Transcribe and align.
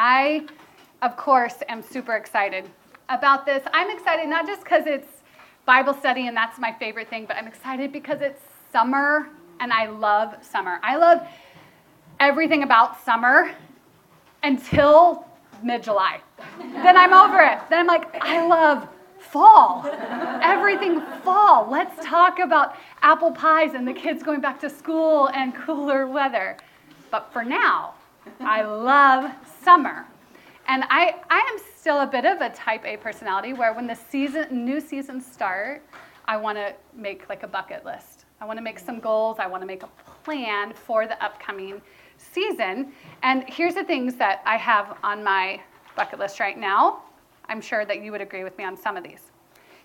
I, 0.00 0.46
of 1.02 1.16
course, 1.16 1.56
am 1.68 1.82
super 1.82 2.14
excited 2.14 2.70
about 3.08 3.44
this. 3.44 3.64
I'm 3.72 3.90
excited 3.90 4.28
not 4.28 4.46
just 4.46 4.62
because 4.62 4.86
it's 4.86 5.08
Bible 5.66 5.92
study 5.92 6.28
and 6.28 6.36
that's 6.36 6.56
my 6.60 6.72
favorite 6.72 7.10
thing, 7.10 7.24
but 7.26 7.36
I'm 7.36 7.48
excited 7.48 7.92
because 7.92 8.20
it's 8.20 8.40
summer 8.72 9.28
and 9.58 9.72
I 9.72 9.88
love 9.88 10.36
summer. 10.40 10.78
I 10.84 10.96
love 10.98 11.26
everything 12.20 12.62
about 12.62 13.04
summer 13.04 13.50
until 14.44 15.26
mid 15.64 15.82
July. 15.82 16.20
then 16.58 16.96
I'm 16.96 17.12
over 17.12 17.42
it. 17.42 17.58
Then 17.68 17.80
I'm 17.80 17.86
like, 17.88 18.22
I 18.22 18.46
love 18.46 18.86
fall. 19.18 19.84
Everything 20.44 21.00
fall. 21.24 21.68
Let's 21.68 22.06
talk 22.06 22.38
about 22.38 22.76
apple 23.02 23.32
pies 23.32 23.74
and 23.74 23.86
the 23.86 23.94
kids 23.94 24.22
going 24.22 24.40
back 24.40 24.60
to 24.60 24.70
school 24.70 25.28
and 25.30 25.52
cooler 25.56 26.06
weather. 26.06 26.56
But 27.10 27.32
for 27.32 27.42
now, 27.42 27.94
I 28.40 28.62
love 28.62 29.32
summer. 29.68 30.06
And 30.66 30.84
I, 30.88 31.16
I 31.28 31.40
am 31.40 31.58
still 31.76 32.00
a 32.00 32.06
bit 32.06 32.24
of 32.24 32.40
a 32.40 32.48
type 32.48 32.86
A 32.86 32.96
personality 32.96 33.52
where 33.52 33.74
when 33.74 33.86
the 33.86 33.94
season, 33.94 34.64
new 34.64 34.80
seasons 34.80 35.30
start, 35.30 35.82
I 36.24 36.38
want 36.38 36.56
to 36.56 36.74
make 36.94 37.28
like 37.28 37.42
a 37.42 37.46
bucket 37.46 37.84
list. 37.84 38.24
I 38.40 38.46
want 38.46 38.56
to 38.56 38.62
make 38.62 38.78
some 38.78 38.98
goals. 38.98 39.36
I 39.38 39.46
want 39.46 39.60
to 39.60 39.66
make 39.66 39.82
a 39.82 39.90
plan 40.24 40.72
for 40.72 41.06
the 41.06 41.22
upcoming 41.22 41.82
season. 42.16 42.92
And 43.22 43.44
here's 43.46 43.74
the 43.74 43.84
things 43.84 44.14
that 44.14 44.40
I 44.46 44.56
have 44.56 44.96
on 45.02 45.22
my 45.22 45.60
bucket 45.96 46.18
list 46.18 46.40
right 46.40 46.56
now. 46.56 47.02
I'm 47.50 47.60
sure 47.60 47.84
that 47.84 48.02
you 48.02 48.10
would 48.10 48.22
agree 48.22 48.44
with 48.44 48.56
me 48.56 48.64
on 48.64 48.74
some 48.74 48.96
of 48.96 49.04
these. 49.04 49.32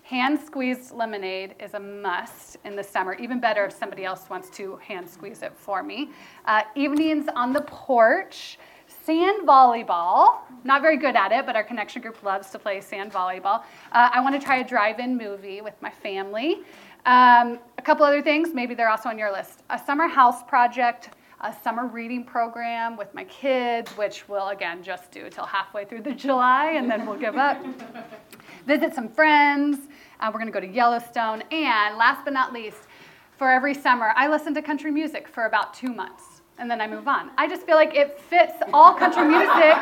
Hand 0.02 0.38
squeezed 0.38 0.92
lemonade 0.92 1.56
is 1.60 1.74
a 1.74 1.80
must 1.80 2.56
in 2.64 2.74
the 2.74 2.82
summer, 2.82 3.12
even 3.16 3.38
better 3.38 3.66
if 3.66 3.72
somebody 3.74 4.06
else 4.06 4.30
wants 4.30 4.48
to 4.56 4.76
hand 4.76 5.08
squeeze 5.10 5.42
it 5.42 5.52
for 5.54 5.82
me. 5.82 6.08
Uh, 6.46 6.62
evenings 6.74 7.26
on 7.36 7.52
the 7.52 7.62
porch, 7.62 8.58
sand 9.04 9.46
volleyball. 9.46 10.38
Not 10.64 10.82
very 10.82 10.96
good 10.96 11.14
at 11.14 11.32
it, 11.32 11.46
but 11.46 11.56
our 11.56 11.64
connection 11.64 12.00
group 12.00 12.22
loves 12.22 12.50
to 12.50 12.58
play 12.58 12.80
sand 12.80 13.12
volleyball. 13.12 13.62
Uh, 13.92 14.10
I 14.12 14.20
want 14.20 14.38
to 14.38 14.44
try 14.44 14.58
a 14.58 14.64
drive 14.66 14.98
in 14.98 15.16
movie 15.16 15.60
with 15.60 15.74
my 15.82 15.90
family. 15.90 16.60
Um, 17.06 17.58
a 17.76 17.82
couple 17.82 18.06
other 18.06 18.22
things, 18.22 18.54
maybe 18.54 18.74
they're 18.74 18.88
also 18.88 19.10
on 19.10 19.18
your 19.18 19.30
list. 19.30 19.62
A 19.70 19.78
summer 19.78 20.08
house 20.08 20.42
project 20.44 21.10
a 21.40 21.54
summer 21.62 21.86
reading 21.86 22.24
program 22.24 22.96
with 22.96 23.12
my 23.12 23.24
kids, 23.24 23.90
which 23.98 24.26
we'll 24.30 24.48
again 24.48 24.82
just 24.82 25.10
do 25.10 25.28
till 25.28 25.44
halfway 25.44 25.84
through 25.84 26.00
the 26.00 26.12
July 26.24 26.72
and 26.76 26.90
then 26.90 27.04
we'll 27.04 27.18
give 27.18 27.36
up. 27.36 27.62
Visit 28.66 28.94
some 28.94 29.10
friends. 29.10 29.76
Uh, 30.20 30.30
we're 30.32 30.40
going 30.40 30.50
to 30.50 30.52
go 30.52 30.60
to 30.60 30.66
Yellowstone. 30.66 31.42
And 31.50 31.98
last 31.98 32.24
but 32.24 32.32
not 32.32 32.54
least, 32.54 32.84
for 33.36 33.50
every 33.50 33.74
summer, 33.74 34.14
I 34.16 34.26
listen 34.28 34.54
to 34.54 34.62
country 34.62 34.90
music 34.90 35.28
for 35.28 35.44
about 35.44 35.74
two 35.74 35.92
months 35.92 36.33
and 36.58 36.70
then 36.70 36.80
I 36.80 36.86
move 36.86 37.08
on. 37.08 37.30
I 37.36 37.48
just 37.48 37.66
feel 37.66 37.76
like 37.76 37.94
it 37.94 38.20
fits 38.20 38.54
all 38.72 38.94
country 38.94 39.24
music 39.24 39.76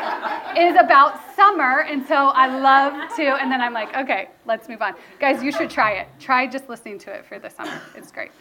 is 0.57 0.75
about 0.79 1.19
summer, 1.35 1.81
and 1.81 2.05
so 2.05 2.15
I 2.15 2.59
love 2.59 3.15
to. 3.15 3.23
And 3.23 3.51
then 3.51 3.61
I'm 3.61 3.73
like, 3.73 3.95
okay, 3.95 4.29
let's 4.45 4.67
move 4.67 4.81
on, 4.81 4.95
guys. 5.19 5.43
You 5.43 5.51
should 5.51 5.69
try 5.69 5.93
it. 5.93 6.07
Try 6.19 6.47
just 6.47 6.69
listening 6.69 6.97
to 6.99 7.13
it 7.13 7.25
for 7.25 7.39
the 7.39 7.49
summer. 7.49 7.79
It's 7.95 8.11
great. 8.11 8.31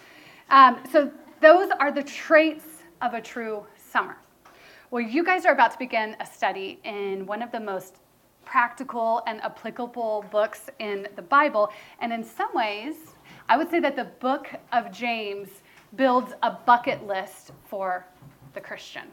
Um, 0.51 0.79
so 0.91 1.11
those 1.41 1.71
are 1.79 1.93
the 1.93 2.03
traits 2.03 2.83
of 3.01 3.15
a 3.15 3.21
true 3.21 3.67
summer. 3.77 4.17
Well, 4.91 5.03
you 5.03 5.25
guys 5.25 5.47
are 5.47 5.53
about 5.53 5.73
to 5.73 5.79
begin 5.79 6.17
a 6.21 6.27
study 6.27 6.79
in 6.85 7.27
one 7.27 7.43
of 7.43 7.51
the 7.51 7.61
most 7.61 7.97
practical 8.45 9.23
and 9.27 9.41
applicable 9.43 10.25
books 10.31 10.69
in 10.79 11.09
the 11.17 11.23
Bible. 11.23 11.71
And 12.01 12.13
in 12.13 12.23
some 12.23 12.51
ways, 12.55 12.95
I 13.49 13.57
would 13.57 13.71
say 13.71 13.81
that 13.81 13.97
the 13.97 14.05
book 14.05 14.49
of 14.73 14.93
James 14.93 15.49
builds 15.97 16.33
a 16.43 16.51
bucket 16.51 17.07
list 17.07 17.53
for 17.65 18.07
the 18.55 18.61
Christian, 18.61 19.09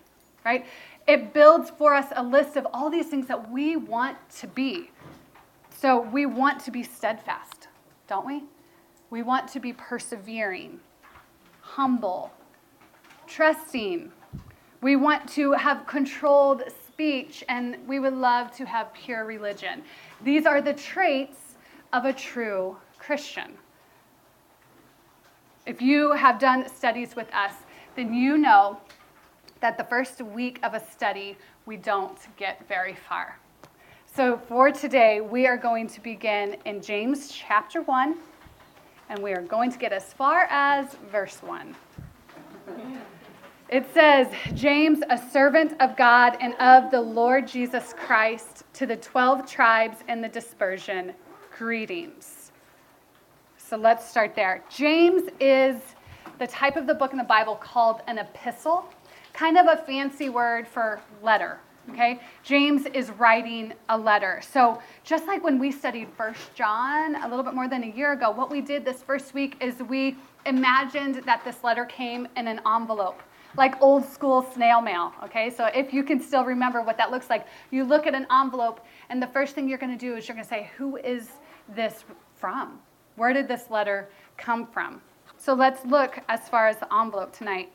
right? 0.45 0.65
It 1.07 1.33
builds 1.33 1.69
for 1.69 1.93
us 1.93 2.07
a 2.15 2.23
list 2.23 2.55
of 2.55 2.67
all 2.73 2.89
these 2.89 3.07
things 3.07 3.27
that 3.27 3.51
we 3.51 3.75
want 3.75 4.17
to 4.39 4.47
be. 4.47 4.91
So 5.69 6.01
we 6.01 6.25
want 6.25 6.59
to 6.65 6.71
be 6.71 6.83
steadfast, 6.83 7.67
don't 8.07 8.25
we? 8.25 8.43
We 9.09 9.23
want 9.23 9.47
to 9.49 9.59
be 9.59 9.73
persevering, 9.73 10.79
humble, 11.61 12.31
trusting. 13.27 14.11
We 14.81 14.95
want 14.95 15.27
to 15.29 15.53
have 15.53 15.87
controlled 15.87 16.63
speech, 16.87 17.43
and 17.49 17.77
we 17.87 17.99
would 17.99 18.13
love 18.13 18.51
to 18.57 18.65
have 18.65 18.93
pure 18.93 19.25
religion. 19.25 19.83
These 20.23 20.45
are 20.45 20.61
the 20.61 20.73
traits 20.73 21.55
of 21.93 22.05
a 22.05 22.13
true 22.13 22.77
Christian. 22.97 23.53
If 25.65 25.81
you 25.81 26.11
have 26.11 26.39
done 26.39 26.67
studies 26.67 27.15
with 27.15 27.33
us, 27.33 27.53
then 27.95 28.13
you 28.13 28.37
know 28.37 28.79
that 29.61 29.77
the 29.77 29.83
first 29.83 30.21
week 30.21 30.59
of 30.63 30.73
a 30.73 30.91
study, 30.91 31.37
we 31.65 31.77
don't 31.77 32.17
get 32.37 32.67
very 32.67 32.95
far. 32.95 33.37
So 34.05 34.37
for 34.47 34.71
today, 34.71 35.21
we 35.21 35.45
are 35.47 35.57
going 35.57 35.87
to 35.87 36.01
begin 36.01 36.57
in 36.65 36.81
James 36.81 37.31
chapter 37.31 37.81
1, 37.81 38.17
and 39.09 39.19
we 39.21 39.31
are 39.33 39.41
going 39.41 39.71
to 39.71 39.77
get 39.77 39.93
as 39.93 40.13
far 40.13 40.47
as 40.49 40.95
verse 41.11 41.37
1. 41.43 41.75
It 43.69 43.85
says, 43.93 44.27
James, 44.55 45.03
a 45.11 45.17
servant 45.29 45.79
of 45.79 45.95
God 45.95 46.37
and 46.41 46.55
of 46.55 46.89
the 46.89 46.99
Lord 46.99 47.47
Jesus 47.47 47.93
Christ, 47.95 48.63
to 48.73 48.87
the 48.87 48.97
12 48.97 49.47
tribes 49.47 49.97
in 50.07 50.21
the 50.21 50.27
dispersion, 50.27 51.13
greetings. 51.55 52.51
So 53.57 53.77
let's 53.77 54.09
start 54.09 54.33
there. 54.35 54.63
James 54.69 55.29
is 55.39 55.79
the 56.39 56.47
type 56.47 56.77
of 56.77 56.87
the 56.87 56.95
book 56.95 57.11
in 57.11 57.19
the 57.19 57.23
Bible 57.23 57.55
called 57.55 58.01
an 58.07 58.17
epistle, 58.17 58.89
kind 59.39 59.57
of 59.57 59.67
a 59.67 59.77
fancy 59.83 60.27
word 60.27 60.67
for 60.67 60.99
letter. 61.23 61.59
Okay? 61.91 62.19
James 62.43 62.85
is 62.87 63.09
writing 63.11 63.73
a 63.87 63.97
letter. 63.97 64.41
So, 64.43 64.81
just 65.05 65.27
like 65.27 65.43
when 65.43 65.57
we 65.57 65.71
studied 65.71 66.09
First 66.17 66.53
John 66.53 67.15
a 67.23 67.27
little 67.27 67.43
bit 67.43 67.53
more 67.53 67.69
than 67.69 67.83
a 67.85 67.87
year 67.87 68.11
ago, 68.11 68.31
what 68.31 68.51
we 68.51 68.59
did 68.59 68.83
this 68.83 69.01
first 69.01 69.33
week 69.33 69.55
is 69.61 69.79
we 69.79 70.17
imagined 70.45 71.23
that 71.25 71.43
this 71.45 71.63
letter 71.63 71.85
came 71.85 72.27
in 72.35 72.47
an 72.47 72.59
envelope 72.67 73.23
like 73.57 73.81
old 73.81 74.05
school 74.05 74.45
snail 74.53 74.81
mail. 74.81 75.13
Okay, 75.23 75.49
so 75.49 75.65
if 75.67 75.93
you 75.93 76.03
can 76.03 76.19
still 76.19 76.43
remember 76.43 76.83
what 76.83 76.97
that 76.97 77.09
looks 77.09 77.29
like, 77.29 77.47
you 77.71 77.83
look 77.83 78.05
at 78.05 78.13
an 78.13 78.27
envelope, 78.29 78.85
and 79.09 79.21
the 79.21 79.27
first 79.27 79.55
thing 79.55 79.67
you're 79.67 79.79
going 79.79 79.97
to 79.97 80.05
do 80.05 80.15
is 80.17 80.27
you're 80.27 80.35
going 80.35 80.45
to 80.45 80.49
say, 80.49 80.69
Who 80.77 80.97
is 80.97 81.29
this 81.75 82.03
from? 82.35 82.79
Where 83.15 83.33
did 83.33 83.47
this 83.47 83.71
letter 83.71 84.09
come 84.37 84.67
from? 84.67 85.01
So 85.37 85.53
let's 85.53 85.83
look 85.85 86.19
as 86.27 86.49
far 86.49 86.67
as 86.67 86.77
the 86.77 86.93
envelope 86.93 87.31
tonight. 87.31 87.71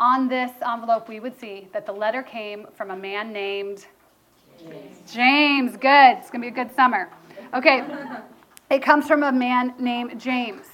On 0.00 0.28
this 0.28 0.50
envelope, 0.66 1.08
we 1.08 1.20
would 1.20 1.38
see 1.38 1.68
that 1.72 1.86
the 1.86 1.92
letter 1.92 2.22
came 2.22 2.66
from 2.74 2.90
a 2.90 2.96
man 2.96 3.32
named 3.32 3.86
James. 4.58 5.12
James. 5.12 5.76
Good. 5.76 6.18
It's 6.18 6.30
going 6.30 6.42
to 6.42 6.50
be 6.50 6.60
a 6.60 6.64
good 6.64 6.74
summer. 6.74 7.08
Okay. 7.52 7.84
It 8.70 8.82
comes 8.82 9.06
from 9.06 9.22
a 9.22 9.30
man 9.30 9.74
named 9.78 10.20
James. 10.20 10.66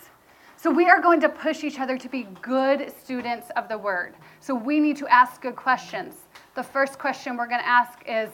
So 0.56 0.70
we 0.70 0.88
are 0.88 1.00
going 1.00 1.20
to 1.20 1.28
push 1.28 1.64
each 1.64 1.80
other 1.80 1.98
to 1.98 2.08
be 2.08 2.28
good 2.40 2.92
students 2.98 3.48
of 3.56 3.68
the 3.68 3.76
word. 3.76 4.14
So 4.40 4.54
we 4.54 4.80
need 4.80 4.96
to 4.98 5.08
ask 5.08 5.42
good 5.42 5.56
questions. 5.56 6.14
The 6.54 6.62
first 6.62 6.98
question 6.98 7.36
we're 7.36 7.48
going 7.48 7.60
to 7.60 7.68
ask 7.68 7.98
is 8.06 8.30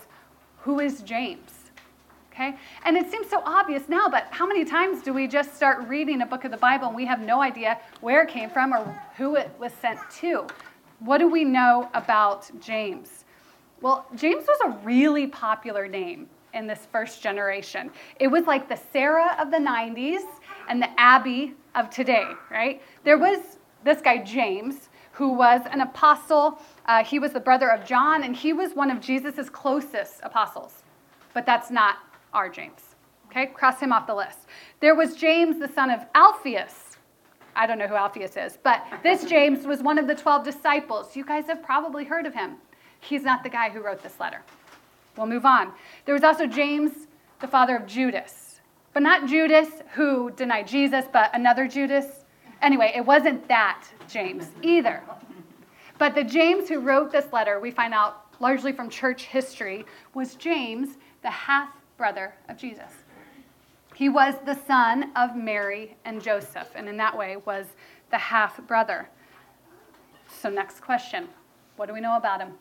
Who 0.59 0.81
is 0.81 1.03
James? 1.03 1.53
Okay? 2.33 2.57
And 2.85 2.97
it 2.97 3.11
seems 3.11 3.31
so 3.31 3.43
obvious 3.45 3.89
now, 3.89 4.09
but 4.09 4.29
how 4.31 4.47
many 4.47 4.65
times 4.65 5.03
do 5.03 5.13
we 5.13 5.27
just 5.27 5.57
start 5.57 5.89
reading 5.89 6.21
a 6.21 6.27
book 6.27 6.45
of 6.45 6.51
the 6.51 6.57
Bible 6.59 6.89
and 6.89 6.97
we 6.97 7.07
have 7.07 7.21
no 7.21 7.41
idea 7.41 7.79
where 8.01 8.23
it 8.23 8.29
came 8.29 8.51
from 8.51 8.73
or 8.75 8.85
who 9.17 9.37
it 9.37 9.51
was 9.59 9.73
sent 9.73 9.99
to? 10.19 10.47
What 11.01 11.19
do 11.19 11.29
we 11.29 11.45
know 11.45 11.91
about 11.95 12.51
James? 12.61 13.25
Well, 13.83 14.07
James 14.15 14.45
was 14.47 14.59
a 14.65 14.71
really 14.85 15.27
popular 15.27 15.87
name 15.87 16.29
in 16.55 16.67
this 16.67 16.87
first 16.91 17.23
generation. 17.23 17.91
It 18.19 18.29
was 18.29 18.47
like 18.47 18.69
the 18.69 18.81
Sarah 18.93 19.37
of 19.39 19.51
the 19.51 19.59
90s 19.59 20.25
and 20.69 20.81
the 20.81 20.89
Abby 20.99 21.55
of 21.75 21.91
today, 21.91 22.31
right? 22.51 22.81
There 23.05 23.19
was 23.19 23.59
this 23.85 24.01
guy, 24.01 24.19
James, 24.19 24.89
who 25.13 25.33
was 25.33 25.61
an 25.71 25.83
apostle. 25.83 26.59
Uh, 26.87 27.05
he 27.05 27.19
was 27.19 27.33
the 27.33 27.41
brother 27.41 27.71
of 27.71 27.85
John, 27.85 28.25
and 28.25 28.35
he 28.35 28.55
was 28.55 28.75
one 28.75 28.91
of 28.91 29.01
Jesus' 29.01 29.51
closest 29.51 30.21
apostles. 30.23 30.83
But 31.35 31.45
that's 31.45 31.71
not 31.71 31.97
our 32.33 32.49
James. 32.49 32.97
Okay, 33.27 33.47
cross 33.47 33.81
him 33.81 33.93
off 33.93 34.07
the 34.07 34.15
list. 34.15 34.39
There 34.81 34.95
was 34.95 35.15
James, 35.15 35.59
the 35.59 35.69
son 35.69 35.91
of 35.91 36.07
Alphaeus. 36.15 36.86
I 37.57 37.67
don't 37.67 37.79
know 37.79 37.87
who 37.87 37.95
Alphaeus 37.95 38.37
is, 38.37 38.59
but 38.63 38.87
this 39.03 39.25
James 39.25 39.67
was 39.67 39.83
one 39.83 39.99
of 39.99 40.07
the 40.07 40.15
12 40.15 40.45
disciples. 40.45 41.17
You 41.17 41.25
guys 41.25 41.47
have 41.47 41.63
probably 41.63 42.05
heard 42.05 42.27
of 42.27 42.35
him. 42.35 42.57
He's 43.01 43.23
not 43.23 43.43
the 43.43 43.49
guy 43.49 43.71
who 43.71 43.81
wrote 43.81 44.03
this 44.03 44.21
letter. 44.21 44.43
We'll 45.17 45.27
move 45.27 45.47
on. 45.47 45.73
There 46.05 46.15
was 46.15 46.23
also 46.23 46.47
James, 46.47 47.09
the 47.41 47.49
father 47.49 47.75
of 47.75 47.87
Judas. 47.87 48.61
But 48.93 49.03
not 49.03 49.27
Judas 49.27 49.69
who 49.95 50.31
denied 50.33 50.69
Jesus, 50.69 51.07
but 51.13 51.31
another 51.35 51.67
Judas. 51.67 52.25
Anyway, 52.63 52.93
it 52.95 53.05
wasn't 53.05 53.47
that 53.49 53.85
James 54.09 54.51
either. 54.63 55.03
But 55.99 56.15
the 56.15 56.25
James 56.25 56.69
who 56.69 56.81
wrote 56.81 57.11
this 57.11 57.33
letter, 57.33 57.59
we 57.59 57.71
find 57.71 57.95
out 57.95 58.27
largely 58.41 58.73
from 58.73 58.91
church 58.91 59.25
history, 59.25 59.87
was 60.13 60.35
James, 60.35 60.99
the 61.23 61.31
half 61.31 61.71
brother 61.97 62.35
of 62.49 62.59
Jesus. 62.59 62.93
He 63.97 64.11
was 64.11 64.35
the 64.45 64.53
son 64.67 65.11
of 65.17 65.35
Mary 65.35 65.97
and 66.05 66.23
Joseph, 66.23 66.69
and 66.75 66.87
in 66.87 66.99
that 66.99 67.17
way 67.17 67.39
was 67.47 67.65
the 68.11 68.19
half 68.19 68.61
brother. 68.67 69.09
So, 70.29 70.51
next 70.51 70.81
question 70.81 71.31
What 71.77 71.87
do 71.87 71.95
we 71.95 72.03
know 72.03 72.19
about 72.19 72.43
him? 72.43 72.53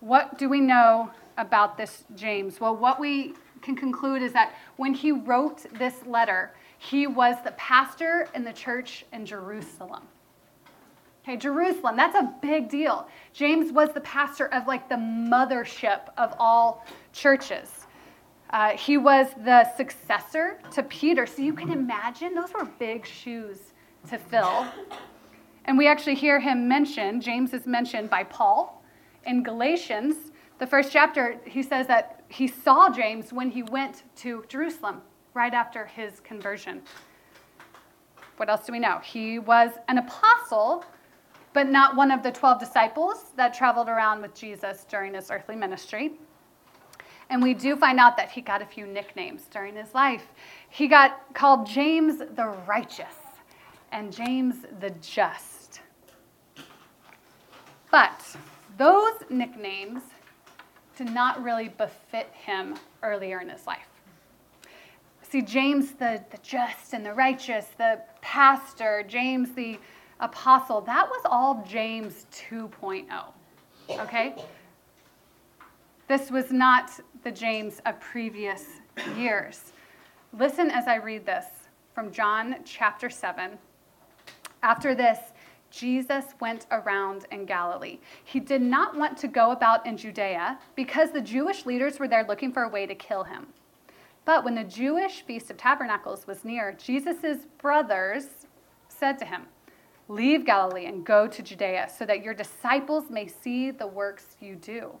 What 0.00 0.36
do 0.36 0.50
we 0.50 0.60
know 0.60 1.10
about 1.38 1.78
this 1.78 2.04
James? 2.14 2.60
Well, 2.60 2.76
what 2.76 3.00
we 3.00 3.32
can 3.62 3.74
conclude 3.74 4.20
is 4.20 4.34
that 4.34 4.54
when 4.76 4.92
he 4.92 5.12
wrote 5.12 5.64
this 5.78 6.04
letter, 6.04 6.52
he 6.76 7.06
was 7.06 7.36
the 7.42 7.52
pastor 7.52 8.28
in 8.34 8.44
the 8.44 8.52
church 8.52 9.06
in 9.14 9.24
Jerusalem. 9.24 10.02
Okay, 11.24 11.38
Jerusalem, 11.38 11.96
that's 11.96 12.16
a 12.16 12.34
big 12.42 12.68
deal. 12.68 13.08
James 13.32 13.72
was 13.72 13.94
the 13.94 14.02
pastor 14.02 14.52
of 14.52 14.66
like 14.66 14.90
the 14.90 14.96
mothership 14.96 16.00
of 16.18 16.34
all 16.38 16.84
churches. 17.14 17.85
Uh, 18.56 18.74
he 18.74 18.96
was 18.96 19.26
the 19.44 19.70
successor 19.76 20.58
to 20.72 20.82
Peter. 20.84 21.26
So 21.26 21.42
you 21.42 21.52
can 21.52 21.70
imagine 21.70 22.34
those 22.34 22.54
were 22.54 22.64
big 22.64 23.04
shoes 23.04 23.74
to 24.08 24.16
fill. 24.16 24.66
And 25.66 25.76
we 25.76 25.86
actually 25.86 26.14
hear 26.14 26.40
him 26.40 26.66
mentioned, 26.66 27.20
James 27.20 27.52
is 27.52 27.66
mentioned 27.66 28.08
by 28.08 28.24
Paul 28.24 28.82
in 29.26 29.42
Galatians, 29.42 30.32
the 30.58 30.66
first 30.66 30.90
chapter. 30.90 31.38
He 31.44 31.62
says 31.62 31.86
that 31.88 32.22
he 32.28 32.48
saw 32.48 32.88
James 32.88 33.30
when 33.30 33.50
he 33.50 33.62
went 33.62 34.04
to 34.22 34.42
Jerusalem 34.48 35.02
right 35.34 35.52
after 35.52 35.84
his 35.84 36.20
conversion. 36.20 36.80
What 38.38 38.48
else 38.48 38.64
do 38.64 38.72
we 38.72 38.78
know? 38.78 39.00
He 39.04 39.38
was 39.38 39.72
an 39.88 39.98
apostle, 39.98 40.82
but 41.52 41.68
not 41.68 41.94
one 41.94 42.10
of 42.10 42.22
the 42.22 42.32
12 42.32 42.58
disciples 42.58 43.32
that 43.36 43.52
traveled 43.52 43.90
around 43.90 44.22
with 44.22 44.34
Jesus 44.34 44.86
during 44.88 45.12
his 45.12 45.30
earthly 45.30 45.56
ministry. 45.56 46.14
And 47.28 47.42
we 47.42 47.54
do 47.54 47.76
find 47.76 47.98
out 47.98 48.16
that 48.16 48.30
he 48.30 48.40
got 48.40 48.62
a 48.62 48.66
few 48.66 48.86
nicknames 48.86 49.42
during 49.50 49.74
his 49.74 49.94
life. 49.94 50.26
He 50.68 50.86
got 50.86 51.34
called 51.34 51.66
James 51.66 52.18
the 52.18 52.54
Righteous 52.66 53.14
and 53.92 54.12
James 54.12 54.56
the 54.80 54.90
Just. 55.00 55.80
But 57.90 58.36
those 58.78 59.14
nicknames 59.30 60.02
did 60.96 61.12
not 61.12 61.42
really 61.42 61.68
befit 61.68 62.28
him 62.32 62.76
earlier 63.02 63.40
in 63.40 63.48
his 63.48 63.66
life. 63.66 63.88
See, 65.22 65.42
James 65.42 65.92
the, 65.92 66.22
the 66.30 66.38
just 66.38 66.92
and 66.92 67.04
the 67.04 67.12
righteous, 67.12 67.66
the 67.78 68.00
pastor, 68.20 69.04
James 69.08 69.52
the 69.52 69.78
apostle, 70.20 70.80
that 70.82 71.08
was 71.08 71.20
all 71.24 71.64
James 71.68 72.26
2.0. 72.32 73.06
Okay? 73.90 74.34
This 76.08 76.30
was 76.30 76.52
not 76.52 76.92
the 77.24 77.32
James 77.32 77.80
of 77.84 77.98
previous 77.98 78.64
years. 79.16 79.72
Listen 80.32 80.70
as 80.70 80.86
I 80.86 80.96
read 80.96 81.26
this 81.26 81.46
from 81.96 82.12
John 82.12 82.58
chapter 82.64 83.10
7. 83.10 83.58
After 84.62 84.94
this, 84.94 85.18
Jesus 85.72 86.26
went 86.40 86.66
around 86.70 87.26
in 87.32 87.44
Galilee. 87.44 87.98
He 88.22 88.38
did 88.38 88.62
not 88.62 88.96
want 88.96 89.18
to 89.18 89.26
go 89.26 89.50
about 89.50 89.84
in 89.84 89.96
Judea 89.96 90.60
because 90.76 91.10
the 91.10 91.20
Jewish 91.20 91.66
leaders 91.66 91.98
were 91.98 92.06
there 92.06 92.24
looking 92.24 92.52
for 92.52 92.62
a 92.62 92.68
way 92.68 92.86
to 92.86 92.94
kill 92.94 93.24
him. 93.24 93.48
But 94.24 94.44
when 94.44 94.54
the 94.54 94.62
Jewish 94.62 95.22
Feast 95.22 95.50
of 95.50 95.56
Tabernacles 95.56 96.24
was 96.28 96.44
near, 96.44 96.72
Jesus' 96.80 97.46
brothers 97.58 98.46
said 98.88 99.18
to 99.18 99.24
him, 99.24 99.46
Leave 100.08 100.46
Galilee 100.46 100.86
and 100.86 101.04
go 101.04 101.26
to 101.26 101.42
Judea 101.42 101.90
so 101.96 102.06
that 102.06 102.22
your 102.22 102.32
disciples 102.32 103.10
may 103.10 103.26
see 103.26 103.72
the 103.72 103.88
works 103.88 104.36
you 104.40 104.54
do. 104.54 104.92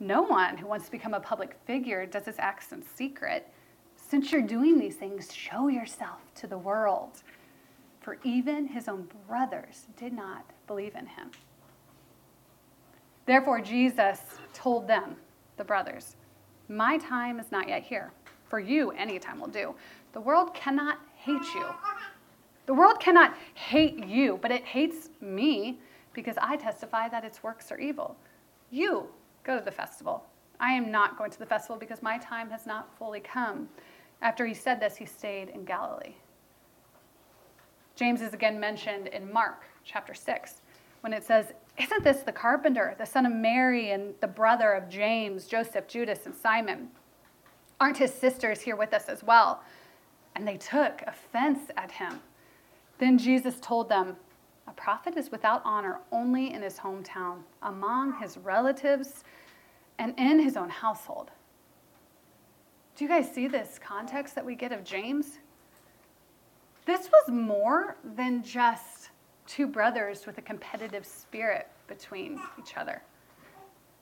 No 0.00 0.22
one 0.22 0.56
who 0.56 0.66
wants 0.66 0.86
to 0.86 0.92
become 0.92 1.14
a 1.14 1.20
public 1.20 1.56
figure 1.66 2.06
does 2.06 2.26
his 2.26 2.38
acts 2.38 2.72
in 2.72 2.82
secret. 2.82 3.48
Since 3.96 4.30
you're 4.30 4.42
doing 4.42 4.78
these 4.78 4.96
things, 4.96 5.34
show 5.34 5.68
yourself 5.68 6.20
to 6.36 6.46
the 6.46 6.58
world. 6.58 7.22
For 8.00 8.18
even 8.22 8.66
his 8.66 8.88
own 8.88 9.08
brothers 9.26 9.86
did 9.96 10.12
not 10.12 10.44
believe 10.66 10.94
in 10.94 11.06
him. 11.06 11.30
Therefore, 13.26 13.60
Jesus 13.60 14.20
told 14.54 14.86
them, 14.86 15.16
the 15.56 15.64
brothers, 15.64 16.16
My 16.68 16.96
time 16.98 17.40
is 17.40 17.50
not 17.50 17.68
yet 17.68 17.82
here. 17.82 18.12
For 18.48 18.60
you, 18.60 18.92
any 18.92 19.18
time 19.18 19.40
will 19.40 19.48
do. 19.48 19.74
The 20.12 20.20
world 20.20 20.54
cannot 20.54 20.98
hate 21.16 21.42
you. 21.54 21.66
The 22.64 22.74
world 22.74 23.00
cannot 23.00 23.34
hate 23.54 24.06
you, 24.06 24.38
but 24.40 24.50
it 24.50 24.64
hates 24.64 25.10
me 25.20 25.80
because 26.14 26.36
I 26.40 26.56
testify 26.56 27.08
that 27.10 27.24
its 27.24 27.42
works 27.42 27.70
are 27.70 27.78
evil. 27.78 28.16
You 28.70 29.08
Go 29.48 29.58
to 29.58 29.64
the 29.64 29.72
festival. 29.72 30.26
I 30.60 30.72
am 30.72 30.90
not 30.90 31.16
going 31.16 31.30
to 31.30 31.38
the 31.38 31.46
festival 31.46 31.76
because 31.76 32.02
my 32.02 32.18
time 32.18 32.50
has 32.50 32.66
not 32.66 32.94
fully 32.98 33.20
come. 33.20 33.70
After 34.20 34.44
he 34.44 34.52
said 34.52 34.78
this, 34.78 34.94
he 34.94 35.06
stayed 35.06 35.48
in 35.48 35.64
Galilee. 35.64 36.16
James 37.96 38.20
is 38.20 38.34
again 38.34 38.60
mentioned 38.60 39.06
in 39.06 39.32
Mark 39.32 39.64
chapter 39.84 40.12
6 40.12 40.60
when 41.00 41.14
it 41.14 41.24
says, 41.24 41.54
Isn't 41.80 42.04
this 42.04 42.18
the 42.18 42.30
carpenter, 42.30 42.94
the 42.98 43.06
son 43.06 43.24
of 43.24 43.32
Mary, 43.32 43.92
and 43.92 44.12
the 44.20 44.28
brother 44.28 44.72
of 44.72 44.90
James, 44.90 45.46
Joseph, 45.46 45.88
Judas, 45.88 46.26
and 46.26 46.34
Simon? 46.34 46.90
Aren't 47.80 47.96
his 47.96 48.12
sisters 48.12 48.60
here 48.60 48.76
with 48.76 48.92
us 48.92 49.08
as 49.08 49.24
well? 49.24 49.62
And 50.36 50.46
they 50.46 50.58
took 50.58 51.00
offense 51.06 51.70
at 51.74 51.92
him. 51.92 52.20
Then 52.98 53.16
Jesus 53.16 53.54
told 53.62 53.88
them, 53.88 54.16
A 54.68 54.72
prophet 54.72 55.16
is 55.16 55.30
without 55.30 55.62
honor 55.64 56.00
only 56.12 56.52
in 56.52 56.60
his 56.60 56.76
hometown, 56.76 57.38
among 57.62 58.20
his 58.20 58.36
relatives, 58.36 59.24
and 59.98 60.14
in 60.18 60.38
his 60.38 60.56
own 60.56 60.68
household. 60.68 61.30
Do 62.94 63.04
you 63.04 63.08
guys 63.08 63.32
see 63.32 63.48
this 63.48 63.78
context 63.82 64.34
that 64.34 64.44
we 64.44 64.54
get 64.54 64.70
of 64.70 64.84
James? 64.84 65.38
This 66.84 67.08
was 67.10 67.30
more 67.30 67.96
than 68.16 68.42
just 68.42 69.10
two 69.46 69.66
brothers 69.66 70.26
with 70.26 70.36
a 70.36 70.42
competitive 70.42 71.06
spirit 71.06 71.68
between 71.86 72.38
each 72.58 72.76
other. 72.76 73.02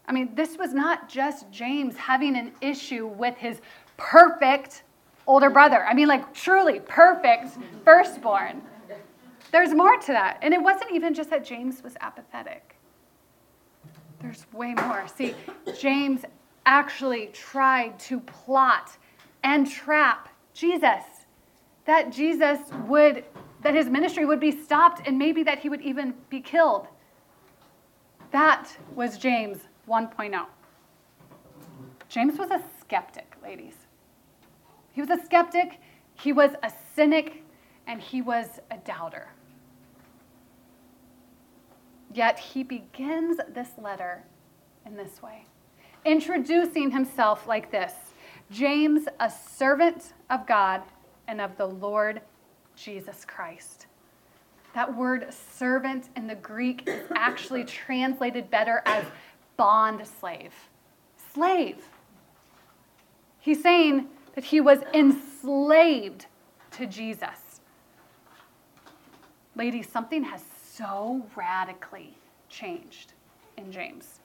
I 0.08 0.12
mean, 0.12 0.34
this 0.34 0.58
was 0.58 0.74
not 0.74 1.08
just 1.08 1.50
James 1.50 1.96
having 1.96 2.36
an 2.36 2.52
issue 2.60 3.06
with 3.06 3.36
his 3.36 3.60
perfect 3.96 4.82
older 5.26 5.50
brother. 5.50 5.84
I 5.84 5.94
mean, 5.94 6.08
like 6.08 6.34
truly 6.34 6.80
perfect 6.80 7.56
firstborn. 7.84 8.62
There's 9.52 9.74
more 9.74 9.96
to 9.98 10.12
that. 10.12 10.38
And 10.42 10.52
it 10.52 10.62
wasn't 10.62 10.92
even 10.92 11.14
just 11.14 11.30
that 11.30 11.44
James 11.44 11.82
was 11.82 11.96
apathetic. 12.00 12.76
There's 14.20 14.46
way 14.52 14.74
more. 14.74 15.06
See, 15.08 15.34
James 15.78 16.22
actually 16.64 17.28
tried 17.32 17.98
to 18.00 18.20
plot 18.20 18.96
and 19.44 19.70
trap 19.70 20.28
Jesus. 20.54 21.04
That 21.84 22.10
Jesus 22.10 22.58
would, 22.86 23.24
that 23.62 23.74
his 23.74 23.88
ministry 23.88 24.26
would 24.26 24.40
be 24.40 24.50
stopped 24.50 25.06
and 25.06 25.18
maybe 25.18 25.42
that 25.44 25.60
he 25.60 25.68
would 25.68 25.82
even 25.82 26.14
be 26.28 26.40
killed. 26.40 26.88
That 28.32 28.68
was 28.94 29.16
James 29.18 29.58
1.0. 29.88 30.46
James 32.08 32.38
was 32.38 32.50
a 32.50 32.62
skeptic, 32.80 33.34
ladies. 33.42 33.74
He 34.92 35.00
was 35.00 35.10
a 35.10 35.22
skeptic, 35.24 35.80
he 36.14 36.32
was 36.32 36.52
a 36.62 36.72
cynic, 36.94 37.44
and 37.86 38.00
he 38.00 38.22
was 38.22 38.60
a 38.70 38.78
doubter. 38.78 39.28
Yet 42.16 42.38
he 42.38 42.62
begins 42.62 43.38
this 43.50 43.68
letter 43.76 44.24
in 44.86 44.96
this 44.96 45.20
way, 45.22 45.44
introducing 46.06 46.90
himself 46.90 47.46
like 47.46 47.70
this 47.70 47.92
James, 48.50 49.06
a 49.20 49.30
servant 49.30 50.14
of 50.30 50.46
God 50.46 50.80
and 51.28 51.42
of 51.42 51.58
the 51.58 51.66
Lord 51.66 52.22
Jesus 52.74 53.26
Christ. 53.26 53.86
That 54.74 54.96
word 54.96 55.26
servant 55.30 56.08
in 56.16 56.26
the 56.26 56.36
Greek 56.36 56.88
is 56.88 57.04
actually 57.14 57.64
translated 57.64 58.50
better 58.50 58.82
as 58.86 59.04
bond 59.58 60.06
slave. 60.06 60.54
Slave. 61.34 61.84
He's 63.40 63.62
saying 63.62 64.08
that 64.34 64.44
he 64.44 64.62
was 64.62 64.78
enslaved 64.94 66.24
to 66.70 66.86
Jesus. 66.86 67.60
Ladies, 69.54 69.86
something 69.86 70.24
has 70.24 70.42
so 70.76 71.26
radically 71.34 72.16
changed 72.48 73.12
in 73.56 73.72
James. 73.72 74.20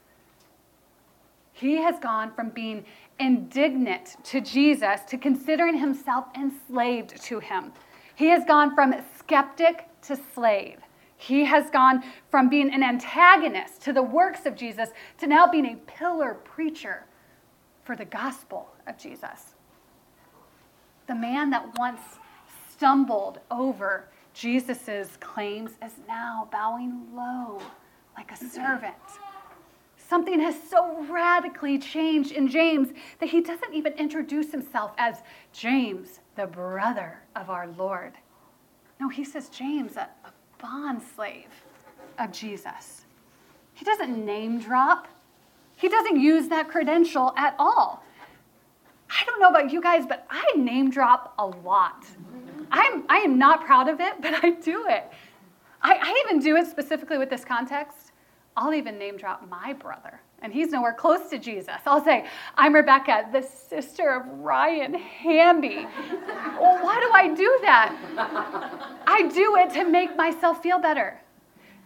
He 1.53 1.75
has 1.77 1.99
gone 1.99 2.31
from 2.33 2.49
being 2.49 2.85
indignant 3.19 4.15
to 4.25 4.41
Jesus 4.41 5.01
to 5.07 5.17
considering 5.17 5.77
himself 5.77 6.25
enslaved 6.35 7.21
to 7.23 7.39
him. 7.39 7.71
He 8.15 8.27
has 8.27 8.43
gone 8.45 8.73
from 8.73 8.95
skeptic 9.17 9.87
to 10.03 10.17
slave. 10.33 10.79
He 11.17 11.45
has 11.45 11.69
gone 11.69 12.03
from 12.31 12.49
being 12.49 12.73
an 12.73 12.81
antagonist 12.81 13.81
to 13.83 13.93
the 13.93 14.01
works 14.01 14.45
of 14.45 14.55
Jesus 14.55 14.89
to 15.19 15.27
now 15.27 15.47
being 15.47 15.67
a 15.67 15.75
pillar 15.75 16.33
preacher 16.33 17.05
for 17.83 17.95
the 17.95 18.05
gospel 18.05 18.69
of 18.87 18.97
Jesus. 18.97 19.55
The 21.07 21.15
man 21.15 21.51
that 21.51 21.77
once 21.77 22.01
stumbled 22.71 23.39
over 23.51 24.07
Jesus' 24.33 25.17
claims 25.19 25.71
is 25.83 25.93
now 26.07 26.47
bowing 26.51 27.07
low 27.13 27.61
like 28.15 28.31
a 28.31 28.37
servant. 28.37 28.95
Something 29.97 30.39
has 30.41 30.55
so 30.69 31.05
radically 31.09 31.77
changed 31.79 32.31
in 32.31 32.47
James 32.47 32.89
that 33.19 33.29
he 33.29 33.41
doesn't 33.41 33.73
even 33.73 33.93
introduce 33.93 34.51
himself 34.51 34.91
as 34.97 35.17
James, 35.53 36.19
the 36.35 36.47
brother 36.47 37.19
of 37.35 37.49
our 37.49 37.67
Lord. 37.67 38.13
No, 38.99 39.09
he 39.09 39.23
says 39.23 39.49
James, 39.49 39.95
a, 39.95 40.09
a 40.25 40.31
bond 40.61 41.01
slave 41.15 41.47
of 42.19 42.31
Jesus. 42.31 43.05
He 43.73 43.85
doesn't 43.85 44.25
name 44.25 44.59
drop. 44.59 45.07
He 45.77 45.89
doesn't 45.89 46.19
use 46.19 46.49
that 46.49 46.69
credential 46.69 47.33
at 47.37 47.55
all. 47.57 48.03
I 49.09 49.25
don't 49.25 49.39
know 49.39 49.49
about 49.49 49.71
you 49.71 49.81
guys, 49.81 50.05
but 50.05 50.25
I 50.29 50.45
name 50.55 50.89
drop 50.89 51.33
a 51.39 51.45
lot. 51.45 52.05
I'm, 52.71 53.03
I 53.09 53.17
am 53.17 53.37
not 53.37 53.65
proud 53.65 53.89
of 53.89 53.99
it, 53.99 54.13
but 54.21 54.43
I 54.43 54.51
do 54.51 54.87
it. 54.87 55.11
I, 55.81 55.95
I 55.95 56.23
even 56.25 56.39
do 56.39 56.55
it 56.57 56.67
specifically 56.67 57.17
with 57.17 57.29
this 57.29 57.43
context. 57.43 58.11
I'll 58.55 58.73
even 58.73 58.97
name 58.97 59.17
drop 59.17 59.47
my 59.49 59.73
brother, 59.73 60.19
and 60.41 60.51
he's 60.51 60.71
nowhere 60.71 60.93
close 60.93 61.29
to 61.29 61.39
Jesus. 61.39 61.77
I'll 61.85 62.03
say, 62.03 62.25
I'm 62.57 62.75
Rebecca, 62.75 63.29
the 63.31 63.41
sister 63.41 64.13
of 64.13 64.27
Ryan 64.39 64.93
Hamby. 64.93 65.87
well, 66.59 66.83
why 66.83 66.99
do 66.99 67.11
I 67.13 67.33
do 67.33 67.59
that? 67.61 67.95
I 69.07 69.29
do 69.29 69.55
it 69.55 69.73
to 69.75 69.85
make 69.89 70.17
myself 70.17 70.61
feel 70.61 70.79
better, 70.79 71.19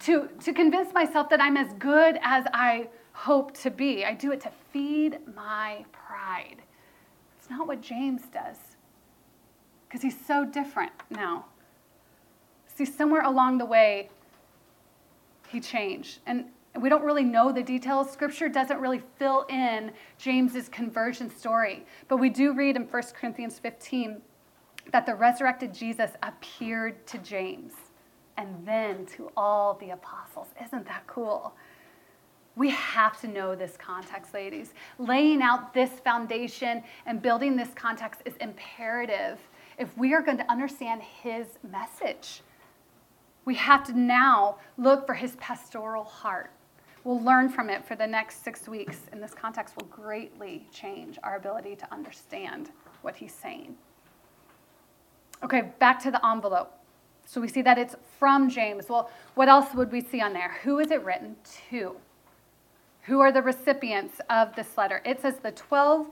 to, 0.01 0.27
to 0.44 0.54
convince 0.54 0.92
myself 0.92 1.30
that 1.30 1.39
I'm 1.39 1.56
as 1.56 1.72
good 1.74 2.18
as 2.24 2.46
I 2.51 2.89
hope 3.13 3.56
to 3.60 3.70
be. 3.70 4.04
I 4.04 4.15
do 4.15 4.32
it 4.32 4.42
to 4.42 4.51
feed 4.74 5.20
my 5.36 5.86
pride. 5.92 6.63
It's 7.38 7.50
not 7.50 7.68
what 7.68 7.80
James 7.80 8.24
does 8.34 8.75
because 9.88 10.01
he's 10.01 10.18
so 10.25 10.46
different 10.46 10.92
now. 11.10 11.46
See, 12.68 12.86
somewhere 12.86 13.22
along 13.22 13.58
the 13.58 13.65
way, 13.65 14.10
he 15.48 15.60
changed. 15.60 16.20
And 16.25 16.46
we 16.80 16.89
don't 16.89 17.04
really 17.04 17.24
know 17.24 17.51
the 17.51 17.63
details. 17.63 18.12
Scripture 18.12 18.50
doesn't 18.50 18.80
really 18.80 19.01
fill 19.18 19.46
in 19.50 19.92
James's 20.18 20.68
conversion 20.68 21.30
story. 21.30 21.86
But 22.08 22.18
we 22.18 22.30
do 22.30 22.54
read 22.54 22.75
in 22.75 22.84
1 22.84 23.04
Corinthians 23.13 23.60
15 23.60 24.22
that 24.92 25.06
the 25.06 25.15
resurrected 25.15 25.74
Jesus 25.74 26.12
appeared 26.22 27.08
to 27.08 27.18
James 27.20 27.74
and 28.38 28.50
then 28.65 29.06
to 29.06 29.32
all 29.38 29.75
the 29.75 29.92
apostles. 29.92 30.48
Isn't 30.63 30.86
that 30.88 31.04
cool? 31.08 31.54
We 32.58 32.70
have 32.70 33.20
to 33.22 33.27
know 33.27 33.56
this 33.56 33.75
context, 33.77 34.34
ladies. 34.34 34.74
Laying 34.98 35.42
out 35.42 35.74
this 35.74 35.92
foundation 36.04 36.84
and 37.06 37.22
building 37.22 37.56
this 37.56 37.70
context 37.75 38.22
is 38.25 38.36
imperative 38.38 39.39
if 39.77 39.98
we 39.98 40.13
are 40.13 40.22
going 40.22 40.38
to 40.38 40.51
understand 40.51 41.01
his 41.01 41.48
message. 41.70 42.41
We 43.46 43.55
have 43.55 43.84
to 43.86 43.98
now 43.98 44.58
look 44.77 45.05
for 45.05 45.13
his 45.13 45.36
pastoral 45.36 46.03
heart. 46.03 46.51
We'll 47.03 47.22
learn 47.22 47.50
from 47.50 47.70
it 47.70 47.86
for 47.86 47.96
the 47.96 48.08
next 48.08 48.44
six 48.44 48.67
weeks, 48.67 49.01
and 49.12 49.22
this 49.22 49.34
context 49.36 49.75
will 49.77 49.88
greatly 49.88 50.65
change 50.72 51.20
our 51.24 51.36
ability 51.36 51.75
to 51.75 51.94
understand 51.94 52.72
what 53.03 53.15
he's 53.15 53.34
saying. 53.34 53.75
Okay, 55.44 55.74
back 55.77 56.01
to 56.01 56.10
the 56.10 56.25
envelope. 56.25 56.74
So 57.25 57.39
we 57.39 57.48
see 57.48 57.62
that 57.62 57.77
it's 57.77 57.96
from 58.17 58.50
James. 58.50 58.89
Well, 58.89 59.12
what 59.36 59.48
else 59.50 59.75
would 59.75 59.91
we 59.91 60.01
see 60.01 60.22
on 60.22 60.34
there? 60.34 60.58
Who 60.63 60.79
is 60.79 60.89
it 60.89 61.03
written 61.03 61.36
to? 61.70 61.96
Who 63.03 63.20
are 63.20 63.32
the 63.32 63.41
recipients 63.41 64.20
of 64.32 64.55
this 64.55 64.77
letter? 64.77 65.01
It 65.05 65.22
says 65.22 65.36
the 65.38 65.51
12 65.51 66.10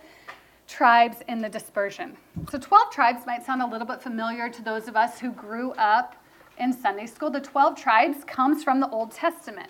tribes 0.67 1.17
in 1.27 1.41
the 1.41 1.49
dispersion. 1.49 2.17
So 2.49 2.57
12 2.57 2.91
tribes 2.91 3.25
might 3.25 3.45
sound 3.45 3.61
a 3.61 3.67
little 3.67 3.87
bit 3.87 4.01
familiar 4.01 4.49
to 4.49 4.61
those 4.61 4.87
of 4.87 4.95
us 4.95 5.19
who 5.19 5.31
grew 5.31 5.71
up 5.73 6.15
in 6.57 6.73
Sunday 6.73 7.05
school. 7.05 7.29
The 7.29 7.41
12 7.41 7.77
tribes 7.77 8.23
comes 8.25 8.63
from 8.63 8.79
the 8.79 8.89
Old 8.89 9.11
Testament. 9.11 9.69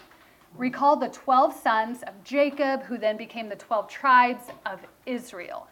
Recall 0.57 0.95
the 0.97 1.09
12 1.09 1.55
sons 1.55 2.03
of 2.03 2.23
Jacob, 2.23 2.83
who 2.83 2.97
then 2.97 3.17
became 3.17 3.49
the 3.49 3.55
12 3.55 3.87
tribes 3.87 4.43
of 4.65 4.79
Israel. 5.05 5.67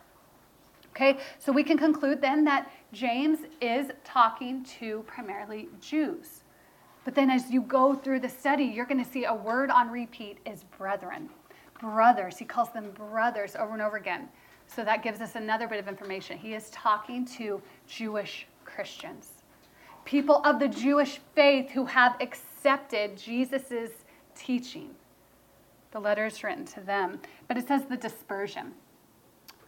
Okay, 0.90 1.20
so 1.40 1.52
we 1.52 1.64
can 1.64 1.78
conclude 1.78 2.22
then 2.22 2.44
that 2.46 2.72
James 2.92 3.40
is 3.62 3.92
talking 4.04 4.66
to 4.80 5.04
primarily 5.08 5.70
Jews. 5.80 6.44
But 7.06 7.16
then 7.16 7.30
as 7.30 7.50
you 7.50 7.62
go 7.62 7.96
through 7.96 8.20
the 8.20 8.30
study, 8.30 8.66
you're 8.66 8.86
going 8.86 9.04
to 9.04 9.10
see 9.10 9.26
a 9.26 9.34
word 9.34 9.70
on 9.72 9.90
repeat 9.90 10.40
is 10.46 10.64
brethren 10.78 11.30
brothers. 11.82 12.38
He 12.38 12.46
calls 12.46 12.72
them 12.72 12.92
brothers 12.92 13.56
over 13.56 13.74
and 13.74 13.82
over 13.82 13.98
again. 13.98 14.30
So 14.74 14.86
that 14.86 15.04
gives 15.04 15.20
us 15.20 15.36
another 15.36 15.68
bit 15.68 15.80
of 15.80 15.88
information. 15.88 16.38
He 16.38 16.54
is 16.54 16.70
talking 16.70 17.26
to 17.38 17.62
Jewish 17.88 18.48
Christians, 18.64 19.30
people 20.06 20.42
of 20.46 20.60
the 20.60 20.70
Jewish 20.70 21.20
faith 21.36 21.70
who 21.72 21.86
have 21.86 22.16
accepted 22.22 23.18
Jesus' 23.18 23.92
teaching. 24.34 24.92
The 25.92 26.00
letter 26.00 26.26
is 26.26 26.42
written 26.42 26.64
to 26.68 26.80
them, 26.80 27.20
but 27.50 27.58
it 27.58 27.68
says 27.68 27.84
the 27.90 27.98
dispersion. 27.98 28.72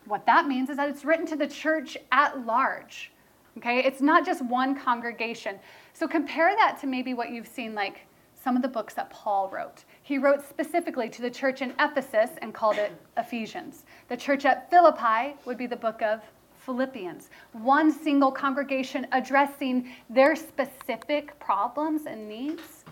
What 0.05 0.25
that 0.25 0.48
means 0.48 0.69
is 0.69 0.77
that 0.77 0.89
it's 0.89 1.03
written 1.03 1.25
to 1.27 1.36
the 1.36 1.48
church 1.48 1.98
at 2.13 2.45
large. 2.45 3.12
Okay, 3.57 3.79
it's 3.79 4.01
not 4.01 4.25
just 4.25 4.43
one 4.43 4.74
congregation. 4.79 5.60
So 5.91 6.07
compare 6.07 6.55
that 6.55 6.79
to 6.79 6.88
maybe 6.88 7.13
what 7.13 7.29
you've 7.29 7.48
seen, 7.48 7.75
like 7.75 8.07
some 8.41 8.55
of 8.55 8.62
the 8.62 8.67
books 8.67 8.93
that 8.95 9.10
Paul 9.10 9.50
wrote. 9.50 9.86
He 10.01 10.17
wrote 10.17 10.48
specifically 10.48 11.07
to 11.10 11.22
the 11.22 11.29
church 11.29 11.62
in 11.62 11.74
Ephesus 11.79 12.31
and 12.41 12.53
called 12.53 12.77
it 12.77 12.91
Ephesians. 13.17 13.86
The 14.10 14.17
church 14.17 14.45
at 14.45 14.69
Philippi 14.69 15.36
would 15.45 15.57
be 15.57 15.67
the 15.67 15.75
book 15.75 16.01
of 16.01 16.22
Philippians. 16.57 17.29
One 17.53 17.91
single 17.91 18.31
congregation 18.31 19.07
addressing 19.12 19.89
their 20.10 20.36
specific 20.36 21.38
problems 21.39 22.05
and 22.05 22.27
needs. 22.27 22.86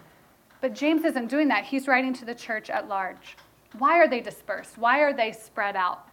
But 0.62 0.74
James 0.74 1.04
isn't 1.06 1.28
doing 1.28 1.48
that. 1.48 1.66
He's 1.66 1.88
writing 1.88 2.14
to 2.14 2.26
the 2.26 2.36
church 2.36 2.70
at 2.70 2.88
large. 2.88 3.38
Why 3.78 3.98
are 3.98 4.08
they 4.08 4.20
dispersed? 4.20 4.78
Why 4.78 5.00
are 5.00 5.14
they 5.14 5.32
spread 5.32 5.76
out? 5.76 6.08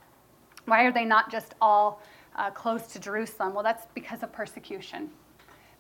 Why 0.64 0.84
are 0.84 0.92
they 0.92 1.04
not 1.04 1.30
just 1.30 1.54
all 1.60 2.02
uh, 2.36 2.50
close 2.50 2.86
to 2.88 3.00
Jerusalem? 3.00 3.54
Well, 3.54 3.64
that's 3.64 3.86
because 3.94 4.22
of 4.22 4.32
persecution. 4.32 5.10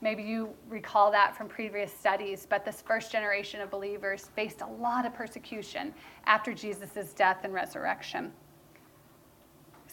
Maybe 0.00 0.22
you 0.22 0.50
recall 0.68 1.10
that 1.10 1.36
from 1.36 1.48
previous 1.48 1.92
studies, 1.92 2.46
but 2.48 2.64
this 2.64 2.82
first 2.82 3.10
generation 3.10 3.60
of 3.60 3.70
believers 3.70 4.30
faced 4.34 4.60
a 4.60 4.66
lot 4.66 5.04
of 5.06 5.14
persecution 5.14 5.92
after 6.24 6.54
Jesus' 6.54 7.12
death 7.14 7.38
and 7.42 7.52
resurrection. 7.52 8.32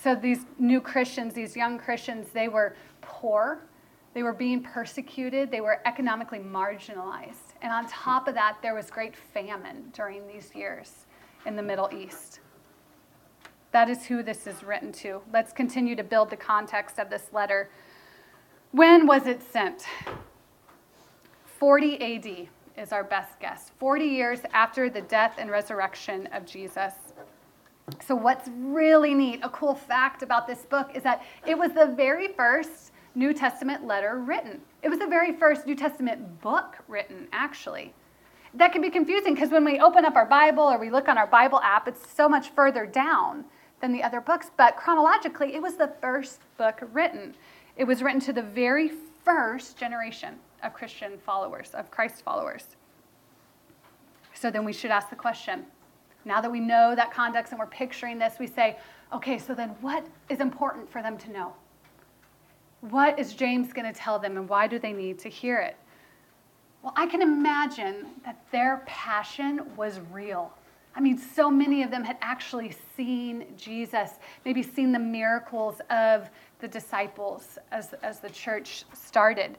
So 0.05 0.13
these 0.13 0.45
new 0.59 0.81
Christians, 0.81 1.33
these 1.33 1.57
young 1.57 1.79
Christians, 1.79 2.27
they 2.31 2.47
were 2.47 2.75
poor, 3.01 3.65
they 4.13 4.21
were 4.21 4.33
being 4.33 4.61
persecuted, 4.61 5.49
they 5.49 5.61
were 5.61 5.81
economically 5.87 6.37
marginalized. 6.37 7.55
And 7.63 7.71
on 7.71 7.87
top 7.87 8.27
of 8.27 8.35
that, 8.35 8.57
there 8.61 8.75
was 8.75 8.91
great 8.91 9.15
famine 9.15 9.89
during 9.93 10.27
these 10.27 10.53
years 10.53 11.07
in 11.47 11.55
the 11.55 11.63
Middle 11.63 11.89
East. 11.91 12.41
That 13.71 13.89
is 13.89 14.05
who 14.05 14.21
this 14.21 14.45
is 14.45 14.63
written 14.63 14.91
to. 14.91 15.23
Let's 15.33 15.51
continue 15.51 15.95
to 15.95 16.03
build 16.03 16.29
the 16.29 16.37
context 16.37 16.99
of 16.99 17.09
this 17.09 17.33
letter 17.33 17.71
when 18.73 19.07
was 19.07 19.25
it 19.25 19.41
sent? 19.41 19.87
40 21.57 22.15
AD 22.15 22.47
is 22.77 22.91
our 22.91 23.03
best 23.03 23.39
guess. 23.39 23.71
40 23.79 24.05
years 24.05 24.41
after 24.53 24.87
the 24.87 25.01
death 25.01 25.37
and 25.39 25.49
resurrection 25.49 26.27
of 26.27 26.45
Jesus. 26.45 26.93
So, 28.05 28.15
what's 28.15 28.49
really 28.57 29.13
neat, 29.13 29.41
a 29.43 29.49
cool 29.49 29.75
fact 29.75 30.23
about 30.23 30.47
this 30.47 30.65
book, 30.65 30.91
is 30.95 31.03
that 31.03 31.23
it 31.45 31.57
was 31.57 31.71
the 31.73 31.93
very 31.95 32.29
first 32.29 32.91
New 33.13 33.33
Testament 33.33 33.85
letter 33.85 34.19
written. 34.19 34.61
It 34.81 34.89
was 34.89 34.99
the 34.99 35.07
very 35.07 35.31
first 35.31 35.67
New 35.67 35.75
Testament 35.75 36.41
book 36.41 36.77
written, 36.87 37.27
actually. 37.31 37.93
That 38.55 38.71
can 38.71 38.81
be 38.81 38.89
confusing 38.89 39.35
because 39.35 39.51
when 39.51 39.65
we 39.65 39.79
open 39.79 40.03
up 40.03 40.15
our 40.15 40.25
Bible 40.25 40.63
or 40.63 40.79
we 40.79 40.89
look 40.89 41.07
on 41.07 41.17
our 41.17 41.27
Bible 41.27 41.59
app, 41.61 41.87
it's 41.87 42.09
so 42.09 42.27
much 42.27 42.49
further 42.49 42.85
down 42.85 43.45
than 43.81 43.93
the 43.93 44.01
other 44.01 44.21
books. 44.21 44.49
But 44.57 44.77
chronologically, 44.77 45.53
it 45.53 45.61
was 45.61 45.75
the 45.75 45.93
first 46.01 46.41
book 46.57 46.79
written. 46.91 47.35
It 47.77 47.83
was 47.83 48.01
written 48.01 48.21
to 48.21 48.33
the 48.33 48.41
very 48.41 48.91
first 49.23 49.77
generation 49.77 50.35
of 50.63 50.73
Christian 50.73 51.17
followers, 51.17 51.71
of 51.73 51.91
Christ 51.91 52.23
followers. 52.23 52.77
So 54.33 54.49
then 54.49 54.65
we 54.65 54.73
should 54.73 54.91
ask 54.91 55.09
the 55.09 55.15
question 55.15 55.65
now 56.25 56.41
that 56.41 56.51
we 56.51 56.59
know 56.59 56.95
that 56.95 57.13
context 57.13 57.51
and 57.51 57.59
we're 57.59 57.67
picturing 57.67 58.17
this, 58.17 58.35
we 58.39 58.47
say, 58.47 58.77
okay, 59.13 59.37
so 59.37 59.53
then 59.53 59.69
what 59.81 60.05
is 60.29 60.39
important 60.39 60.91
for 60.91 61.01
them 61.01 61.17
to 61.19 61.31
know? 61.31 61.53
What 62.81 63.17
is 63.17 63.33
James 63.33 63.71
going 63.71 63.91
to 63.91 63.97
tell 63.97 64.19
them 64.19 64.37
and 64.37 64.49
why 64.49 64.67
do 64.67 64.79
they 64.79 64.91
need 64.91 65.19
to 65.19 65.29
hear 65.29 65.59
it? 65.59 65.77
Well, 66.81 66.93
I 66.95 67.07
can 67.07 67.21
imagine 67.21 68.07
that 68.25 68.43
their 68.51 68.83
passion 68.85 69.75
was 69.75 69.99
real. 70.11 70.51
I 70.95 71.01
mean, 71.01 71.17
so 71.17 71.51
many 71.51 71.83
of 71.83 71.91
them 71.91 72.03
had 72.03 72.17
actually 72.21 72.73
seen 72.95 73.45
Jesus, 73.57 74.11
maybe 74.45 74.63
seen 74.63 74.91
the 74.91 74.99
miracles 74.99 75.81
of 75.89 76.29
the 76.59 76.67
disciples 76.67 77.57
as, 77.71 77.93
as 78.01 78.19
the 78.19 78.29
church 78.29 78.85
started. 78.93 79.57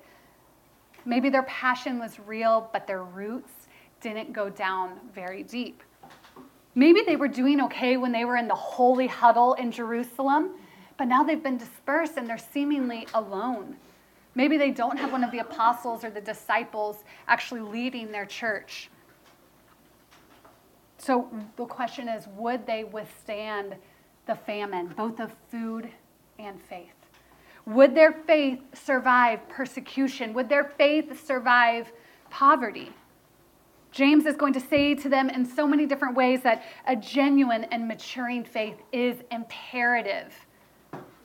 Maybe 1.04 1.28
their 1.28 1.42
passion 1.42 1.98
was 1.98 2.18
real, 2.18 2.70
but 2.72 2.86
their 2.86 3.02
roots 3.02 3.52
didn't 4.00 4.32
go 4.32 4.48
down 4.48 4.98
very 5.14 5.42
deep. 5.42 5.82
Maybe 6.78 7.00
they 7.06 7.16
were 7.16 7.26
doing 7.26 7.62
okay 7.62 7.96
when 7.96 8.12
they 8.12 8.26
were 8.26 8.36
in 8.36 8.48
the 8.48 8.54
holy 8.54 9.06
huddle 9.06 9.54
in 9.54 9.72
Jerusalem, 9.72 10.50
but 10.98 11.08
now 11.08 11.22
they've 11.22 11.42
been 11.42 11.56
dispersed 11.56 12.18
and 12.18 12.28
they're 12.28 12.36
seemingly 12.36 13.08
alone. 13.14 13.76
Maybe 14.34 14.58
they 14.58 14.70
don't 14.70 14.98
have 14.98 15.10
one 15.10 15.24
of 15.24 15.30
the 15.32 15.38
apostles 15.38 16.04
or 16.04 16.10
the 16.10 16.20
disciples 16.20 16.98
actually 17.28 17.62
leading 17.62 18.12
their 18.12 18.26
church. 18.26 18.90
So 20.98 21.30
the 21.56 21.64
question 21.64 22.08
is 22.10 22.26
would 22.36 22.66
they 22.66 22.84
withstand 22.84 23.76
the 24.26 24.34
famine, 24.34 24.92
both 24.94 25.18
of 25.18 25.32
food 25.50 25.88
and 26.38 26.60
faith? 26.60 26.92
Would 27.64 27.94
their 27.94 28.12
faith 28.12 28.60
survive 28.74 29.48
persecution? 29.48 30.34
Would 30.34 30.50
their 30.50 30.64
faith 30.64 31.26
survive 31.26 31.90
poverty? 32.28 32.92
James 33.96 34.26
is 34.26 34.36
going 34.36 34.52
to 34.52 34.60
say 34.60 34.94
to 34.94 35.08
them 35.08 35.30
in 35.30 35.46
so 35.46 35.66
many 35.66 35.86
different 35.86 36.14
ways 36.14 36.42
that 36.42 36.62
a 36.86 36.94
genuine 36.94 37.64
and 37.64 37.88
maturing 37.88 38.44
faith 38.44 38.76
is 38.92 39.16
imperative 39.30 40.34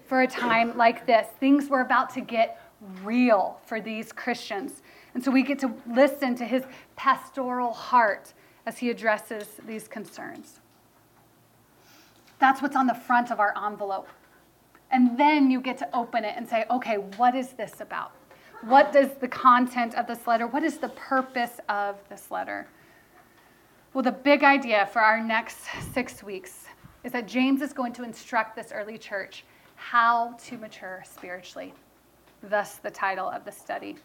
for 0.05 0.21
a 0.21 0.27
time 0.27 0.77
like 0.77 1.05
this. 1.05 1.27
Things 1.41 1.67
were 1.67 1.81
about 1.81 2.13
to 2.13 2.21
get 2.21 2.61
real 3.03 3.59
for 3.65 3.81
these 3.81 4.13
Christians. 4.13 4.83
And 5.13 5.21
so 5.21 5.31
we 5.31 5.43
get 5.43 5.59
to 5.59 5.73
listen 5.85 6.33
to 6.35 6.45
his 6.45 6.63
pastoral 6.95 7.73
heart 7.73 8.31
as 8.65 8.77
he 8.77 8.89
addresses 8.89 9.49
these 9.67 9.89
concerns. 9.89 10.61
That's 12.39 12.61
what's 12.61 12.77
on 12.77 12.87
the 12.87 12.95
front 12.95 13.31
of 13.31 13.41
our 13.41 13.53
envelope. 13.67 14.07
And 14.89 15.19
then 15.19 15.51
you 15.51 15.59
get 15.59 15.77
to 15.79 15.89
open 15.93 16.23
it 16.23 16.35
and 16.37 16.47
say, 16.47 16.63
okay, 16.71 16.95
what 16.95 17.35
is 17.35 17.49
this 17.49 17.81
about? 17.81 18.13
What 18.61 18.93
does 18.93 19.09
the 19.19 19.27
content 19.27 19.95
of 19.95 20.05
this 20.05 20.27
letter, 20.27 20.45
what 20.45 20.61
is 20.61 20.77
the 20.77 20.89
purpose 20.89 21.59
of 21.67 21.95
this 22.09 22.29
letter? 22.29 22.67
Well, 23.91 24.03
the 24.03 24.11
big 24.11 24.43
idea 24.43 24.87
for 24.93 25.01
our 25.01 25.19
next 25.19 25.61
six 25.93 26.21
weeks 26.21 26.67
is 27.03 27.11
that 27.13 27.27
James 27.27 27.63
is 27.63 27.73
going 27.73 27.91
to 27.93 28.03
instruct 28.03 28.55
this 28.55 28.71
early 28.71 28.99
church 28.99 29.45
how 29.75 30.35
to 30.45 30.57
mature 30.59 31.03
spiritually. 31.11 31.73
Thus, 32.43 32.75
the 32.75 32.91
title 32.91 33.27
of 33.27 33.45
the 33.45 33.51
study. 33.51 33.97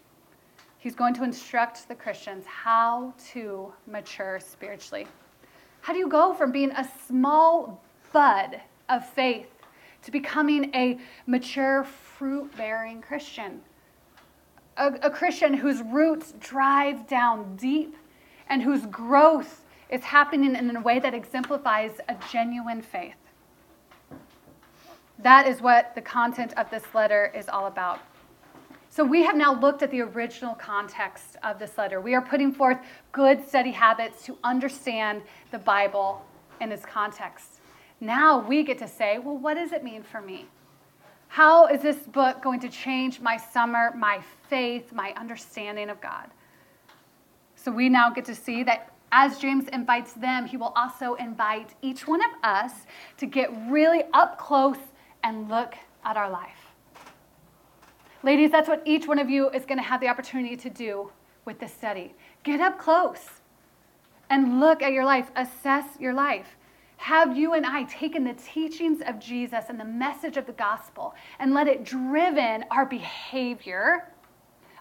He's 0.79 0.95
going 0.95 1.13
to 1.15 1.25
instruct 1.25 1.87
the 1.87 1.95
Christians 1.95 2.47
how 2.47 3.13
to 3.33 3.75
mature 3.87 4.41
spiritually. 4.41 5.07
How 5.83 5.93
do 5.93 5.99
you 5.99 6.09
go 6.09 6.33
from 6.33 6.51
being 6.51 6.71
a 6.71 6.89
small 7.07 7.83
bud 8.11 8.63
of 8.89 9.07
faith 9.07 9.51
to 10.03 10.11
becoming 10.11 10.75
a 10.75 10.99
mature, 11.27 11.85
fruit 11.85 12.57
bearing 12.57 13.03
Christian? 13.03 13.61
A, 14.77 14.93
a 15.03 15.11
Christian 15.11 15.55
whose 15.55 15.83
roots 15.83 16.35
drive 16.39 17.07
down 17.07 17.57
deep 17.57 17.97
and 18.49 18.63
whose 18.63 18.87
growth 18.87 19.65
is 19.91 20.03
happening 20.03 20.55
in 20.55 20.75
a 20.75 20.81
way 20.81 20.99
that 20.99 21.15
exemplifies 21.15 22.01
a 22.09 22.17
genuine 22.31 22.83
faith. 22.83 23.15
That 25.19 25.47
is 25.47 25.61
what 25.61 25.95
the 25.95 26.03
content 26.03 26.53
of 26.57 26.71
this 26.71 26.85
letter 26.95 27.33
is 27.35 27.49
all 27.49 27.67
about. 27.67 28.01
So, 28.91 29.05
we 29.05 29.25
have 29.25 29.37
now 29.37 29.59
looked 29.59 29.83
at 29.83 29.91
the 29.91 30.01
original 30.01 30.55
context 30.55 31.37
of 31.43 31.59
this 31.59 31.77
letter. 31.77 32.01
We 32.01 32.15
are 32.15 32.23
putting 32.23 32.51
forth 32.51 32.79
good 33.13 33.47
study 33.47 33.73
habits 33.73 34.25
to 34.25 34.39
understand 34.43 35.23
the 35.51 35.59
Bible 35.59 36.25
in 36.61 36.73
its 36.73 36.85
context. 36.85 37.61
Now 38.01 38.39
we 38.39 38.63
get 38.63 38.79
to 38.79 38.89
say, 38.89 39.19
well, 39.19 39.37
what 39.37 39.55
does 39.55 39.73
it 39.73 39.85
mean 39.85 40.03
for 40.03 40.21
me? 40.21 40.47
How 41.29 41.67
is 41.67 41.83
this 41.83 41.97
book 41.97 42.43
going 42.43 42.61
to 42.61 42.69
change 42.69 43.21
my 43.21 43.37
summer, 43.37 43.93
my 43.97 44.21
faith, 44.49 44.93
my 44.93 45.13
understanding 45.17 45.91
of 45.91 46.01
God? 46.01 46.31
So 47.57 47.71
we 47.71 47.89
now 47.89 48.11
get 48.11 48.25
to 48.27 48.35
see 48.35 48.63
that 48.65 48.93
as 49.13 49.39
James 49.39 49.69
invites 49.69 50.13
them, 50.13 50.47
he 50.47 50.57
will 50.57 50.73
also 50.77 51.15
invite 51.15 51.75
each 51.83 52.07
one 52.07 52.21
of 52.21 52.31
us 52.43 52.73
to 53.19 53.27
get 53.27 53.51
really 53.69 54.05
up 54.13 54.39
close 54.39 54.79
and 55.23 55.49
look 55.49 55.75
at 56.05 56.17
our 56.17 56.31
life. 56.31 56.73
Ladies, 58.23 58.51
that's 58.51 58.69
what 58.69 58.83
each 58.85 59.07
one 59.07 59.19
of 59.19 59.31
you 59.31 59.51
is 59.51 59.65
going 59.65 59.79
to 59.79 59.85
have 59.85 60.01
the 60.01 60.09
opportunity 60.09 60.57
to 60.57 60.71
do 60.71 61.11
with 61.45 61.59
this 61.61 61.73
study. 61.73 62.15
Get 62.43 62.61
up 62.61 62.79
close 62.79 63.41
and 64.31 64.61
look 64.61 64.83
at 64.83 64.93
your 64.93 65.05
life, 65.05 65.31
assess 65.37 65.85
your 66.01 66.13
life. 66.13 66.57
Have 66.97 67.37
you 67.37 67.55
and 67.55 67.65
I 67.65 67.85
taken 67.85 68.25
the 68.25 68.35
teachings 68.35 69.01
of 69.07 69.19
Jesus 69.19 69.67
and 69.69 69.79
the 69.79 69.85
message 69.85 70.37
of 70.37 70.47
the 70.47 70.53
gospel 70.53 71.15
and 71.39 71.55
let 71.55 71.69
it 71.69 71.85
driven 71.85 72.65
our 72.71 72.87
behavior, 72.87 74.13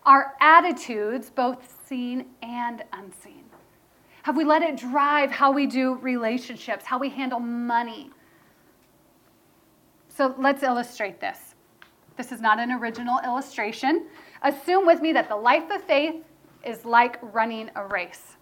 our 0.05 0.33
attitudes, 0.39 1.29
both 1.29 1.75
seen 1.87 2.25
and 2.41 2.83
unseen? 2.93 3.43
Have 4.23 4.37
we 4.37 4.43
let 4.43 4.63
it 4.63 4.75
drive 4.75 5.29
how 5.29 5.51
we 5.51 5.67
do 5.67 5.95
relationships, 5.95 6.83
how 6.83 6.97
we 6.97 7.09
handle 7.09 7.39
money? 7.39 8.09
So 10.07 10.33
let's 10.39 10.63
illustrate 10.63 11.19
this. 11.19 11.53
This 12.17 12.31
is 12.31 12.41
not 12.41 12.59
an 12.59 12.71
original 12.71 13.19
illustration. 13.23 14.07
Assume 14.41 14.87
with 14.87 15.01
me 15.01 15.13
that 15.13 15.29
the 15.29 15.35
life 15.35 15.69
of 15.69 15.83
faith 15.83 16.23
is 16.63 16.85
like 16.85 17.19
running 17.21 17.69
a 17.75 17.85
race. 17.85 18.34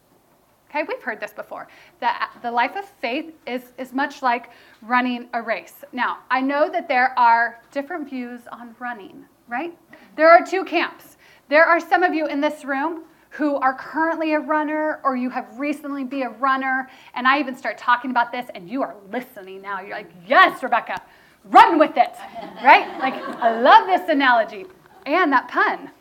Okay, 0.74 0.84
we've 0.88 1.04
heard 1.04 1.20
this 1.20 1.34
before. 1.34 1.68
That 2.00 2.32
the 2.42 2.52
life 2.52 2.76
of 2.76 2.86
faith 3.00 3.32
is, 3.46 3.62
is 3.78 3.94
much 3.94 4.24
like 4.24 4.50
running 4.82 5.30
a 5.34 5.42
race. 5.42 5.76
Now, 5.92 6.20
I 6.32 6.42
know 6.42 6.68
that 6.68 6.88
there 6.88 7.18
are 7.18 7.62
different 7.72 8.10
views 8.10 8.42
on 8.52 8.76
running, 8.80 9.26
right? 9.48 9.78
There 10.16 10.32
are 10.32 10.44
two 10.44 10.66
camps. 10.66 11.18
There 11.48 11.64
are 11.64 11.80
some 11.80 12.02
of 12.02 12.16
you 12.16 12.26
in 12.26 12.42
this 12.42 12.66
room 12.66 13.04
who 13.30 13.58
are 13.58 13.76
currently 13.76 14.34
a 14.34 14.40
runner 14.40 15.00
or 15.04 15.16
you 15.16 15.30
have 15.30 15.60
recently 15.60 16.04
be 16.06 16.24
a 16.24 16.30
runner, 16.30 16.90
and 17.14 17.28
I 17.28 17.40
even 17.40 17.56
start 17.56 17.78
talking 17.78 18.10
about 18.10 18.32
this 18.32 18.48
and 18.56 18.68
you 18.68 18.82
are 18.82 18.96
listening 19.12 19.62
now. 19.62 19.80
You're 19.80 19.92
like, 19.92 20.12
yes, 20.28 20.64
Rebecca, 20.64 21.00
run 21.46 21.78
with 21.78 21.98
it, 21.98 22.16
right? 22.64 22.98
Like, 22.98 23.14
I 23.14 23.62
love 23.62 23.86
this 23.86 24.10
analogy 24.10 24.66
and 25.06 25.32
that 25.34 25.48
pun, 25.50 25.92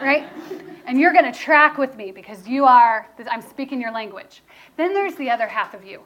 right? 0.00 0.26
And 0.86 0.98
you're 0.98 1.12
going 1.12 1.30
to 1.30 1.38
track 1.38 1.78
with 1.78 1.96
me 1.96 2.12
because 2.12 2.46
you 2.46 2.64
are, 2.64 3.08
I'm 3.30 3.42
speaking 3.42 3.80
your 3.80 3.92
language. 3.92 4.42
Then 4.76 4.92
there's 4.92 5.14
the 5.14 5.30
other 5.30 5.46
half 5.46 5.74
of 5.74 5.84
you, 5.84 6.02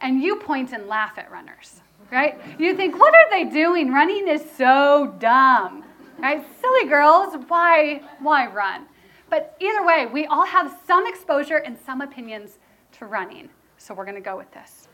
and 0.00 0.22
you 0.22 0.36
point 0.36 0.72
and 0.72 0.86
laugh 0.86 1.18
at 1.18 1.30
runners, 1.30 1.80
right? 2.10 2.40
You 2.58 2.76
think, 2.76 2.98
what 2.98 3.14
are 3.14 3.30
they 3.30 3.44
doing? 3.44 3.92
Running 3.92 4.28
is 4.28 4.42
so 4.56 5.14
dumb, 5.18 5.84
right? 6.18 6.44
Silly 6.60 6.88
girls, 6.88 7.34
why, 7.48 8.02
why 8.20 8.46
run? 8.46 8.86
But 9.28 9.56
either 9.60 9.84
way, 9.84 10.06
we 10.06 10.26
all 10.26 10.46
have 10.46 10.76
some 10.86 11.06
exposure 11.06 11.58
and 11.58 11.78
some 11.78 12.00
opinions 12.00 12.58
to 12.98 13.06
running. 13.06 13.48
So 13.78 13.94
we're 13.94 14.04
going 14.04 14.16
to 14.16 14.20
go 14.20 14.36
with 14.36 14.50
this. 14.52 14.88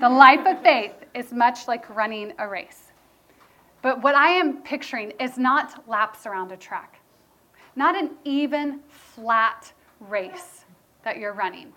The 0.00 0.08
life 0.08 0.46
of 0.46 0.62
faith 0.62 0.94
is 1.14 1.32
much 1.32 1.68
like 1.68 1.88
running 1.94 2.32
a 2.38 2.48
race. 2.48 2.92
But 3.82 4.02
what 4.02 4.14
I 4.14 4.30
am 4.30 4.62
picturing 4.62 5.12
is 5.20 5.36
not 5.36 5.86
laps 5.86 6.26
around 6.26 6.50
a 6.52 6.56
track 6.56 6.98
not 7.76 7.96
an 7.96 8.10
even, 8.24 8.80
flat 8.88 9.72
race 10.00 10.64
that 11.02 11.18
you're 11.18 11.32
running. 11.32 11.72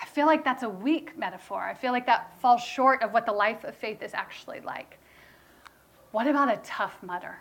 I 0.00 0.06
feel 0.06 0.26
like 0.26 0.44
that's 0.44 0.62
a 0.62 0.68
weak 0.68 1.16
metaphor. 1.18 1.62
I 1.62 1.74
feel 1.74 1.92
like 1.92 2.06
that 2.06 2.40
falls 2.40 2.62
short 2.62 3.02
of 3.02 3.12
what 3.12 3.26
the 3.26 3.32
life 3.32 3.64
of 3.64 3.74
faith 3.74 4.02
is 4.02 4.14
actually 4.14 4.60
like. 4.60 4.98
What 6.12 6.26
about 6.26 6.50
a 6.50 6.56
Tough 6.64 7.02
Mudder? 7.02 7.38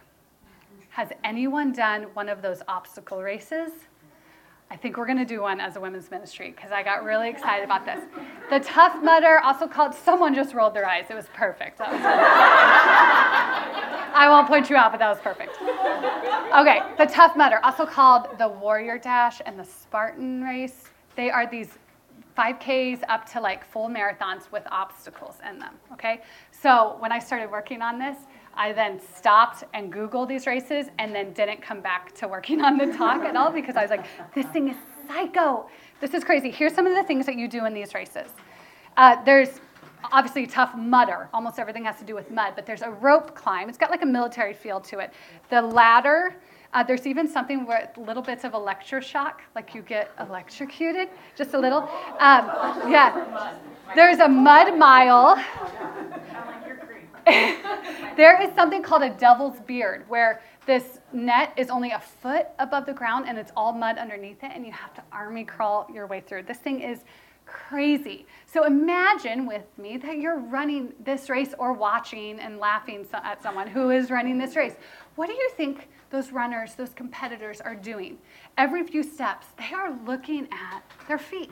Has 0.89 1.10
anyone 1.24 1.72
done 1.72 2.04
one 2.13 2.30
of 2.30 2.41
those 2.41 2.62
obstacle 2.67 3.22
races? 3.22 3.72
I 4.72 4.78
think 4.78 4.98
we're 4.98 5.08
going 5.08 5.18
to 5.18 5.26
do 5.26 5.42
one 5.42 5.60
as 5.60 5.76
a 5.78 5.80
women's 5.80 6.12
ministry 6.12 6.52
because 6.56 6.72
I 6.72 6.84
got 6.84 7.04
really 7.04 7.28
excited 7.28 7.64
about 7.64 7.86
this. 7.86 8.04
The 8.52 8.60
Tough 8.60 9.02
Mudder, 9.02 9.40
also 9.40 9.68
called, 9.68 9.96
someone 9.96 10.36
just 10.36 10.54
rolled 10.54 10.76
their 10.76 10.86
eyes. 10.88 11.06
It 11.10 11.16
was 11.16 11.26
perfect. 11.34 11.80
Was 11.80 11.90
I 14.12 14.28
won't 14.30 14.48
point 14.48 14.70
you 14.70 14.76
out, 14.76 14.92
but 14.92 15.00
that 15.00 15.10
was 15.10 15.18
perfect. 15.20 15.58
Okay, 15.60 16.82
the 16.98 17.06
Tough 17.12 17.36
Mudder, 17.36 17.60
also 17.64 17.84
called 17.86 18.38
the 18.38 18.48
Warrior 18.48 19.00
Dash 19.00 19.42
and 19.44 19.58
the 19.60 19.66
Spartan 19.66 20.44
Race. 20.44 20.86
They 21.16 21.32
are 21.32 21.50
these 21.50 21.80
5Ks 22.38 23.02
up 23.10 23.26
to 23.32 23.42
like 23.42 23.66
full 23.66 23.90
marathons 23.90 24.52
with 24.52 24.64
obstacles 24.72 25.38
in 25.50 25.58
them. 25.58 25.76
Okay, 25.94 26.22
so 26.52 26.96
when 27.00 27.12
I 27.12 27.18
started 27.18 27.50
working 27.50 27.82
on 27.82 27.98
this, 27.98 28.18
I 28.60 28.74
then 28.74 29.00
stopped 29.15 29.63
and 29.74 29.91
Googled 29.91 30.28
these 30.28 30.45
races 30.45 30.88
and 31.00 31.15
then 31.15 31.32
didn't 31.32 31.62
come 31.62 31.80
back 31.80 32.13
to 32.15 32.28
working 32.28 32.62
on 32.62 32.78
the 32.78 32.88
talk 32.88 33.22
at 33.24 33.38
all 33.38 33.52
because 33.52 33.78
I 33.78 33.82
was 33.82 33.89
like, 33.89 34.06
this 34.36 34.45
thing 34.48 34.67
is 34.67 34.76
psycho. 35.08 35.69
This 36.02 36.13
is 36.13 36.26
crazy. 36.26 36.52
Here's 36.52 36.74
some 36.74 36.86
of 36.86 36.93
the 36.93 37.04
things 37.04 37.26
that 37.26 37.36
you 37.36 37.48
do 37.48 37.65
in 37.65 37.74
these 37.74 37.93
races. 37.93 38.28
Uh, 38.98 39.24
there's 39.24 39.62
obviously 40.12 40.45
tough 40.45 40.76
mudder. 40.76 41.30
Almost 41.34 41.58
everything 41.58 41.86
has 41.86 41.98
to 42.00 42.04
do 42.04 42.13
with 42.15 42.30
mud, 42.32 42.52
but 42.54 42.65
there's 42.65 42.82
a 42.82 42.91
rope 42.91 43.34
climb. 43.34 43.69
It's 43.69 43.78
got 43.78 43.91
like 43.91 44.04
a 44.04 44.06
military 44.06 44.54
feel 44.54 44.82
to 44.82 45.00
it. 45.00 45.13
The 45.50 45.62
ladder, 45.62 46.36
uh, 46.74 46.84
there's 46.84 47.08
even 47.08 47.30
something 47.30 47.65
where 47.65 47.89
little 47.95 48.22
bits 48.22 48.43
of 48.43 48.52
electroshock, 48.52 49.36
like 49.56 49.74
you 49.74 49.82
get 49.84 50.12
electrocuted, 50.19 51.08
just 51.34 51.54
a 51.54 51.58
little. 51.58 51.84
Um, 52.19 52.91
yeah. 52.91 53.58
There's 53.95 54.19
a 54.19 54.28
mud 54.28 54.78
mile. 54.78 55.41
there 58.16 58.42
is 58.42 58.54
something 58.56 58.82
called 58.82 59.04
a 59.04 59.10
devil's 59.12 59.60
beard 59.62 60.06
where 60.08 60.42
this 60.66 61.00
net 61.12 61.54
is 61.58 61.70
only 61.70 61.92
a 61.92 62.00
foot 62.00 62.48
above 62.60 62.86
the 62.86 62.94
ground 62.94 63.26
and 63.28 63.38
it's 63.38 63.52
all 63.56 63.74
mud 63.74 63.98
underneath 63.98 64.44
it, 64.44 64.52
and 64.54 64.66
you 64.66 64.72
have 64.72 64.94
to 64.94 65.04
army 65.12 65.44
crawl 65.44 65.88
your 65.94 66.08
way 66.08 66.22
through. 66.22 66.44
This 66.44 66.58
thing 66.58 66.82
is 66.82 67.04
crazy. 67.46 68.28
So 68.46 68.66
imagine 68.66 69.48
with 69.48 69.66
me 69.78 69.98
that 69.98 70.18
you're 70.18 70.38
running 70.38 70.94
this 71.04 71.30
race 71.30 71.54
or 71.58 71.74
watching 71.74 72.40
and 72.40 72.60
laughing 72.60 73.06
at 73.14 73.42
someone 73.42 73.68
who 73.68 73.90
is 73.90 74.12
running 74.12 74.38
this 74.38 74.56
race. 74.56 74.76
What 75.16 75.28
do 75.28 75.34
you 75.34 75.50
think 75.58 75.90
those 76.12 76.32
runners, 76.32 76.76
those 76.76 76.94
competitors 76.94 77.60
are 77.62 77.76
doing? 77.76 78.20
Every 78.58 78.86
few 78.86 79.02
steps, 79.02 79.48
they 79.58 79.74
are 79.74 79.98
looking 80.06 80.48
at 80.52 80.84
their 81.08 81.18
feet, 81.18 81.52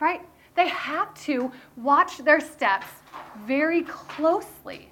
right? 0.00 0.22
They 0.54 0.68
have 0.68 1.14
to 1.24 1.50
watch 1.76 2.18
their 2.18 2.40
steps 2.40 2.86
very 3.46 3.82
closely. 3.82 4.90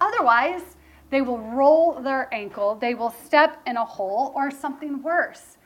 Otherwise, 0.00 0.76
they 1.10 1.20
will 1.20 1.38
roll 1.38 2.00
their 2.00 2.32
ankle, 2.32 2.74
they 2.74 2.94
will 2.94 3.14
step 3.24 3.60
in 3.66 3.76
a 3.76 3.84
hole, 3.84 4.32
or 4.34 4.50
something 4.50 5.02
worse. 5.02 5.58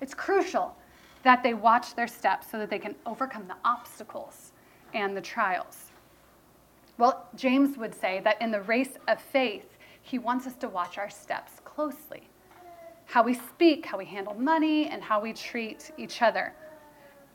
It's 0.00 0.14
crucial 0.14 0.76
that 1.22 1.42
they 1.42 1.54
watch 1.54 1.94
their 1.94 2.06
steps 2.06 2.50
so 2.50 2.58
that 2.58 2.70
they 2.70 2.78
can 2.78 2.94
overcome 3.04 3.46
the 3.48 3.56
obstacles 3.64 4.52
and 4.94 5.16
the 5.16 5.20
trials. 5.20 5.92
Well, 6.98 7.28
James 7.34 7.76
would 7.76 7.94
say 7.94 8.20
that 8.24 8.40
in 8.40 8.50
the 8.50 8.62
race 8.62 8.96
of 9.06 9.20
faith, 9.20 9.76
he 10.00 10.18
wants 10.18 10.46
us 10.46 10.54
to 10.56 10.68
watch 10.68 10.98
our 10.98 11.10
steps 11.10 11.60
closely 11.64 12.28
how 13.06 13.22
we 13.22 13.34
speak, 13.34 13.86
how 13.86 13.96
we 13.96 14.04
handle 14.04 14.34
money, 14.34 14.88
and 14.88 15.02
how 15.02 15.20
we 15.20 15.32
treat 15.32 15.90
each 15.96 16.22
other. 16.22 16.52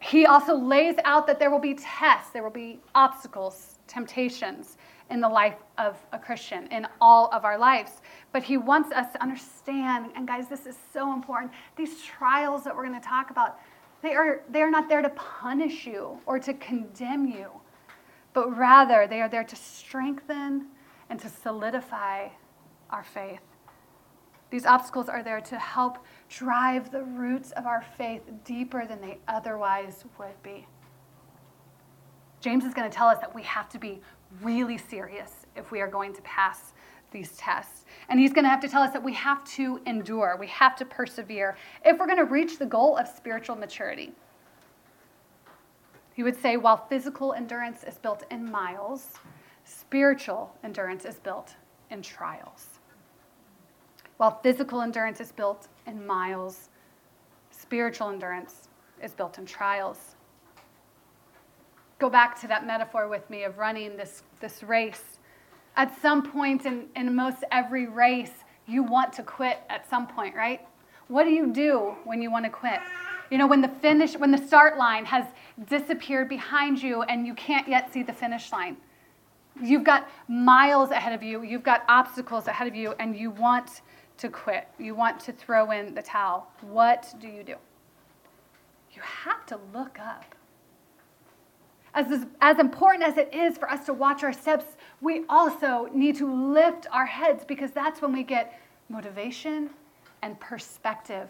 He 0.02 0.26
also 0.26 0.56
lays 0.56 0.96
out 1.06 1.28
that 1.28 1.38
there 1.40 1.52
will 1.52 1.60
be 1.60 1.76
tests, 1.76 2.32
there 2.32 2.42
will 2.42 2.50
be 2.50 2.80
obstacles, 2.96 3.78
temptations 3.88 4.78
in 5.12 5.22
the 5.22 5.30
life 5.30 5.58
of 5.78 5.96
a 6.12 6.18
Christian, 6.18 6.66
in 6.68 6.88
all 7.00 7.30
of 7.32 7.46
our 7.46 7.58
lives. 7.58 8.02
But 8.32 8.42
he 8.42 8.58
wants 8.58 8.92
us 8.92 9.12
to 9.14 9.22
understand, 9.22 10.12
and 10.16 10.28
guys, 10.28 10.48
this 10.48 10.66
is 10.66 10.76
so 10.92 11.14
important. 11.14 11.52
These 11.76 12.02
trials 12.02 12.64
that 12.64 12.76
we're 12.76 12.88
going 12.88 13.00
to 13.00 13.08
talk 13.08 13.30
about, 13.30 13.60
they 14.02 14.16
are, 14.16 14.42
they 14.50 14.64
are 14.64 14.72
not 14.72 14.90
there 14.90 15.04
to 15.04 15.10
punish 15.10 15.86
you 15.86 16.18
or 16.26 16.40
to 16.40 16.56
condemn 16.56 17.28
you, 17.28 17.52
but 18.34 18.58
rather 18.58 19.06
they 19.06 19.22
are 19.22 19.30
there 19.30 19.44
to 19.44 19.56
strengthen 19.56 20.66
and 21.12 21.20
to 21.20 21.30
solidify 21.30 22.30
our 22.90 23.04
faith. 23.04 23.42
These 24.50 24.66
obstacles 24.66 25.10
are 25.10 25.22
there 25.22 25.42
to 25.42 25.60
help 25.60 26.00
drive 26.32 26.91
the 26.91 27.04
roots 27.04 27.52
of 27.52 27.65
our 27.65 27.84
faith 27.98 28.22
deeper 28.46 28.86
than 28.88 29.02
they 29.02 29.17
otherwise 29.28 30.06
would 30.17 30.41
be. 30.41 30.65
James 32.39 32.63
is 32.63 32.74
going 32.74 32.89
to 32.89 32.96
tell 32.96 33.08
us 33.08 33.20
that 33.20 33.36
we 33.36 33.44
have 33.44 33.70
to 33.70 33.78
be 33.78 34.02
really 34.41 34.78
serious 34.78 35.46
if 35.56 35.72
we 35.72 35.82
are 35.82 35.88
going 35.88 36.13
to 36.13 36.22
pass 36.22 36.74
these 37.12 37.34
tests. 37.34 37.86
And 38.08 38.20
he's 38.20 38.32
going 38.32 38.46
to 38.46 38.50
have 38.50 38.62
to 38.62 38.70
tell 38.70 38.82
us 38.82 38.94
that 38.94 39.04
we 39.04 39.13
have 39.13 39.44
to 39.56 39.82
endure, 39.86 40.38
we 40.39 40.48
have 40.48 40.76
to 40.78 40.86
persevere 40.86 41.58
if 41.86 42.00
we're 42.00 42.08
going 42.08 42.17
to 42.17 42.24
reach 42.26 42.58
the 42.58 42.65
goal 42.65 42.98
of 42.98 43.08
spiritual 43.08 43.58
maturity. 43.58 44.13
He 46.13 46.24
would 46.24 46.41
say, 46.41 46.56
while 46.58 46.86
physical 46.88 47.34
endurance 47.34 47.84
is 47.84 47.98
built 47.98 48.24
in 48.32 48.50
miles, 48.50 49.13
spiritual 49.65 50.56
endurance 50.63 51.04
is 51.04 51.20
built 51.20 51.56
in 51.89 52.02
trials. 52.02 52.71
While 54.22 54.40
physical 54.44 54.82
endurance 54.82 55.20
is 55.20 55.32
built 55.32 55.68
in 55.88 56.06
miles, 56.06 56.70
spiritual 57.50 58.12
endurance 58.12 58.70
is 59.04 59.16
built 59.16 59.40
in 59.40 59.48
trials. 59.48 59.98
Go 61.98 62.08
back 62.08 62.40
to 62.42 62.48
that 62.48 62.68
metaphor 62.68 63.08
with 63.08 63.28
me 63.32 63.46
of 63.46 63.58
running 63.58 63.98
this, 63.98 64.22
this 64.40 64.62
race. 64.62 65.18
At 65.76 66.00
some 66.04 66.22
point 66.22 66.68
in, 66.68 66.86
in 66.96 67.16
most 67.16 67.44
every 67.52 67.88
race, 67.88 68.44
you 68.68 68.84
want 68.84 69.12
to 69.14 69.24
quit 69.24 69.58
at 69.72 69.90
some 69.90 70.06
point, 70.06 70.36
right? 70.36 70.68
What 71.08 71.24
do 71.24 71.32
you 71.32 71.52
do 71.52 71.96
when 72.04 72.22
you 72.22 72.30
want 72.30 72.46
to 72.46 72.52
quit? 72.52 72.80
You 73.32 73.40
know, 73.40 73.48
when 73.48 73.62
the 73.62 73.70
finish, 73.70 74.16
when 74.16 74.30
the 74.30 74.38
start 74.38 74.78
line 74.78 75.06
has 75.06 75.26
disappeared 75.68 76.30
behind 76.30 76.80
you 76.80 77.02
and 77.02 77.26
you 77.26 77.34
can't 77.34 77.68
yet 77.68 77.92
see 77.92 78.04
the 78.04 78.14
finish 78.14 78.52
line. 78.52 78.78
You've 79.60 79.84
got 79.84 80.08
miles 80.28 80.92
ahead 80.92 81.12
of 81.12 81.24
you, 81.24 81.42
you've 81.42 81.64
got 81.64 81.84
obstacles 81.90 82.46
ahead 82.46 82.68
of 82.68 82.76
you, 82.76 82.94
and 83.00 83.16
you 83.16 83.32
want 83.32 83.82
to 84.22 84.30
quit. 84.30 84.68
You 84.78 84.94
want 84.94 85.20
to 85.22 85.32
throw 85.32 85.72
in 85.72 85.96
the 85.96 86.02
towel. 86.02 86.48
What 86.62 87.14
do 87.20 87.28
you 87.28 87.44
do? 87.44 87.56
You 88.94 89.02
have 89.02 89.46
to 89.48 89.60
look 89.74 90.00
up. 90.00 90.36
As, 91.94 92.26
as 92.40 92.60
important 92.60 93.04
as 93.04 93.18
it 93.18 93.34
is 93.34 93.58
for 93.58 93.70
us 93.70 93.86
to 93.88 93.94
watch 93.94 94.24
our 94.24 94.32
steps, 94.32 94.66
we 95.02 95.26
also 95.28 95.90
need 95.94 96.16
to 96.18 96.32
lift 96.32 96.88
our 96.92 97.06
heads 97.06 97.44
because 97.46 97.72
that's 97.72 98.02
when 98.02 98.14
we 98.14 98.24
get 98.24 98.60
motivation 98.90 99.72
and 100.22 100.40
perspective. 100.40 101.30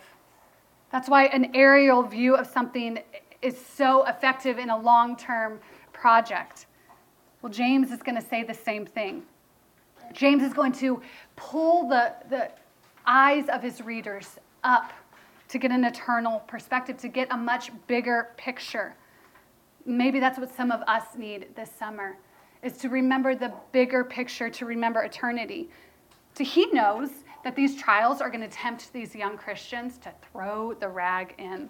That's 0.92 1.08
why 1.08 1.26
an 1.28 1.56
aerial 1.56 2.04
view 2.04 2.36
of 2.36 2.46
something 2.46 3.00
is 3.42 3.58
so 3.58 4.06
effective 4.06 4.60
in 4.60 4.70
a 4.70 4.78
long 4.78 5.16
term 5.16 5.60
project. 5.94 6.66
Well, 7.42 7.52
James 7.52 7.90
is 7.90 8.04
going 8.04 8.22
to 8.22 8.28
say 8.28 8.44
the 8.44 8.54
same 8.54 8.86
thing. 8.86 9.24
James 10.14 10.44
is 10.44 10.54
going 10.54 10.74
to 10.74 11.02
pull 11.38 11.88
the, 11.88 12.14
the 12.30 12.52
eyes 13.06 13.50
of 13.50 13.62
his 13.62 13.82
readers 13.82 14.38
up 14.64 14.92
to 15.50 15.58
get 15.58 15.72
an 15.72 15.84
eternal 15.84 16.40
perspective, 16.48 16.98
to 16.98 17.08
get 17.08 17.28
a 17.32 17.38
much 17.38 17.72
bigger 17.88 18.30
picture. 18.38 18.96
Maybe 19.86 20.20
that's 20.20 20.40
what 20.40 20.56
some 20.56 20.72
of 20.72 20.82
us 20.88 21.16
need 21.18 21.48
this 21.56 21.72
summer 21.72 22.18
is 22.64 22.78
to 22.78 22.90
remember 22.90 23.36
the 23.36 23.52
bigger 23.72 24.04
picture, 24.04 24.50
to 24.50 24.66
remember 24.66 25.02
eternity. 25.02 25.70
To 26.36 26.44
he 26.44 26.68
knows 26.68 27.10
that 27.44 27.56
these 27.56 27.76
trials 27.76 28.22
are 28.22 28.30
going 28.30 28.48
to 28.48 28.56
tempt 28.56 28.94
these 28.94 29.16
young 29.16 29.38
Christians 29.38 29.98
to 30.00 30.14
throw 30.32 30.74
the 30.74 30.88
rag 30.88 31.34
in. 31.38 31.70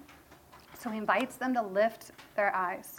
So 0.78 0.90
he 0.90 0.98
invites 0.98 1.38
them 1.38 1.54
to 1.54 1.62
lift 1.62 2.12
their 2.36 2.54
eyes. 2.54 2.98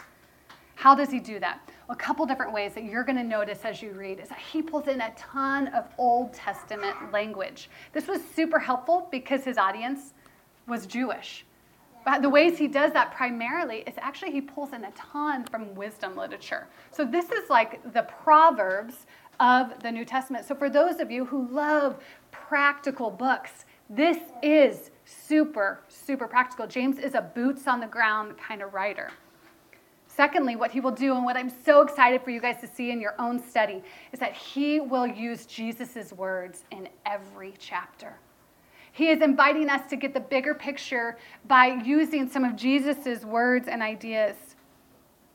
How 0.75 0.95
does 0.95 1.09
he 1.09 1.19
do 1.19 1.39
that? 1.39 1.59
A 1.89 1.95
couple 1.95 2.25
different 2.25 2.53
ways 2.53 2.73
that 2.73 2.83
you're 2.83 3.03
going 3.03 3.17
to 3.17 3.23
notice 3.23 3.59
as 3.63 3.81
you 3.81 3.91
read 3.91 4.19
is 4.19 4.29
that 4.29 4.39
he 4.39 4.61
pulls 4.61 4.87
in 4.87 5.01
a 5.01 5.13
ton 5.15 5.67
of 5.69 5.85
Old 5.97 6.33
Testament 6.33 7.11
language. 7.11 7.69
This 7.91 8.07
was 8.07 8.21
super 8.35 8.59
helpful 8.59 9.07
because 9.11 9.43
his 9.43 9.57
audience 9.57 10.13
was 10.67 10.85
Jewish. 10.85 11.45
But 12.05 12.21
the 12.21 12.29
ways 12.29 12.57
he 12.57 12.67
does 12.67 12.91
that 12.93 13.13
primarily 13.13 13.77
is 13.87 13.93
actually 13.97 14.31
he 14.31 14.41
pulls 14.41 14.73
in 14.73 14.83
a 14.83 14.91
ton 14.91 15.45
from 15.45 15.73
wisdom 15.73 16.17
literature. 16.17 16.67
So 16.91 17.05
this 17.05 17.31
is 17.31 17.49
like 17.49 17.93
the 17.93 18.03
Proverbs 18.03 19.05
of 19.39 19.79
the 19.81 19.91
New 19.91 20.05
Testament. 20.05 20.45
So 20.45 20.55
for 20.55 20.69
those 20.69 20.99
of 20.99 21.09
you 21.11 21.25
who 21.25 21.47
love 21.47 21.97
practical 22.31 23.09
books, 23.09 23.65
this 23.89 24.17
is 24.41 24.91
super, 25.05 25.81
super 25.87 26.27
practical. 26.27 26.67
James 26.67 26.97
is 26.97 27.15
a 27.15 27.21
boots 27.21 27.67
on 27.67 27.79
the 27.79 27.87
ground 27.87 28.37
kind 28.37 28.61
of 28.61 28.73
writer. 28.73 29.11
Secondly, 30.15 30.55
what 30.55 30.71
he 30.71 30.79
will 30.79 30.91
do, 30.91 31.15
and 31.15 31.25
what 31.25 31.35
I'm 31.35 31.49
so 31.49 31.81
excited 31.81 32.21
for 32.21 32.29
you 32.29 32.39
guys 32.39 32.61
to 32.61 32.67
see 32.67 32.91
in 32.91 33.01
your 33.01 33.15
own 33.17 33.39
study, 33.41 33.81
is 34.11 34.19
that 34.19 34.33
he 34.33 34.79
will 34.79 35.07
use 35.07 35.47
Jesus' 35.47 36.13
words 36.13 36.63
in 36.69 36.87
every 37.05 37.55
chapter. 37.57 38.13
He 38.91 39.09
is 39.09 39.21
inviting 39.21 39.69
us 39.69 39.89
to 39.89 39.95
get 39.95 40.13
the 40.13 40.19
bigger 40.19 40.53
picture 40.53 41.17
by 41.47 41.81
using 41.83 42.29
some 42.29 42.43
of 42.43 42.55
Jesus' 42.55 43.25
words 43.25 43.67
and 43.67 43.81
ideas. 43.81 44.35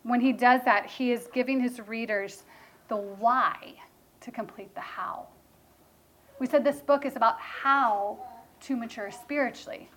When 0.04 0.20
he 0.20 0.32
does 0.32 0.60
that, 0.64 0.86
he 0.86 1.10
is 1.10 1.28
giving 1.34 1.60
his 1.60 1.80
readers 1.80 2.44
the 2.86 2.96
why 2.96 3.74
to 4.20 4.30
complete 4.30 4.72
the 4.76 4.80
how. 4.80 5.26
We 6.38 6.46
said 6.46 6.62
this 6.62 6.80
book 6.80 7.04
is 7.04 7.16
about 7.16 7.40
how 7.40 8.20
to 8.60 8.76
mature 8.76 9.10
spiritually, 9.10 9.90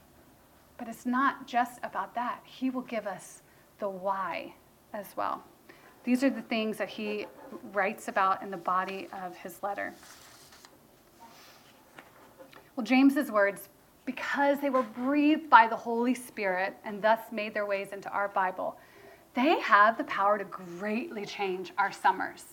but 0.79 0.87
it's 0.87 1.05
not 1.05 1.45
just 1.45 1.79
about 1.83 2.15
that. 2.15 2.39
He 2.45 2.71
will 2.71 2.81
give 2.81 3.05
us 3.05 3.43
the 3.77 3.89
why 3.89 4.55
as 4.93 5.15
well. 5.15 5.43
These 6.03 6.23
are 6.23 6.29
the 6.29 6.41
things 6.41 6.77
that 6.77 6.89
he 6.89 7.27
writes 7.73 8.07
about 8.07 8.41
in 8.41 8.49
the 8.49 8.57
body 8.57 9.07
of 9.23 9.35
his 9.37 9.61
letter. 9.61 9.93
Well, 12.75 12.85
James's 12.85 13.29
words, 13.29 13.69
because 14.05 14.59
they 14.59 14.69
were 14.69 14.83
breathed 14.83 15.49
by 15.49 15.67
the 15.67 15.75
Holy 15.75 16.15
Spirit 16.15 16.75
and 16.83 17.01
thus 17.01 17.19
made 17.31 17.53
their 17.53 17.65
ways 17.65 17.89
into 17.91 18.09
our 18.09 18.29
Bible, 18.29 18.77
they 19.33 19.59
have 19.59 19.97
the 19.97 20.03
power 20.05 20.37
to 20.37 20.43
greatly 20.45 21.25
change 21.25 21.71
our 21.77 21.91
summers. 21.91 22.43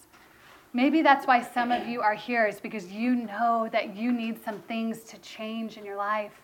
Maybe 0.73 1.01
that's 1.01 1.27
why 1.27 1.43
some 1.43 1.73
of 1.73 1.89
you 1.89 2.03
are 2.03 2.15
here, 2.15 2.47
is 2.47 2.61
because 2.61 2.93
you 2.93 3.15
know 3.15 3.69
that 3.73 3.97
you 3.97 4.13
need 4.13 4.45
some 4.45 4.61
things 4.63 5.01
to 5.05 5.19
change 5.19 5.79
in 5.79 5.85
your 5.85 5.97
life. 5.97 6.43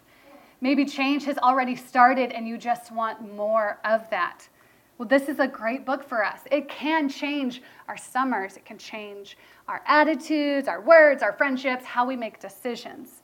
Maybe 0.60 0.86
change 0.86 1.24
has 1.24 1.36
already 1.38 1.76
started 1.76 2.32
and 2.32 2.48
you 2.48 2.56
just 2.56 2.90
want 2.90 3.34
more 3.34 3.78
of 3.84 4.08
that. 4.10 4.48
Well, 4.96 5.08
this 5.08 5.28
is 5.28 5.40
a 5.40 5.48
great 5.48 5.84
book 5.84 6.08
for 6.08 6.24
us. 6.24 6.40
It 6.52 6.68
can 6.68 7.08
change 7.08 7.62
our 7.88 7.96
summers, 7.96 8.56
it 8.56 8.64
can 8.64 8.78
change 8.78 9.36
our 9.66 9.82
attitudes, 9.86 10.68
our 10.68 10.80
words, 10.80 11.22
our 11.22 11.32
friendships, 11.32 11.84
how 11.84 12.06
we 12.06 12.14
make 12.16 12.38
decisions. 12.38 13.22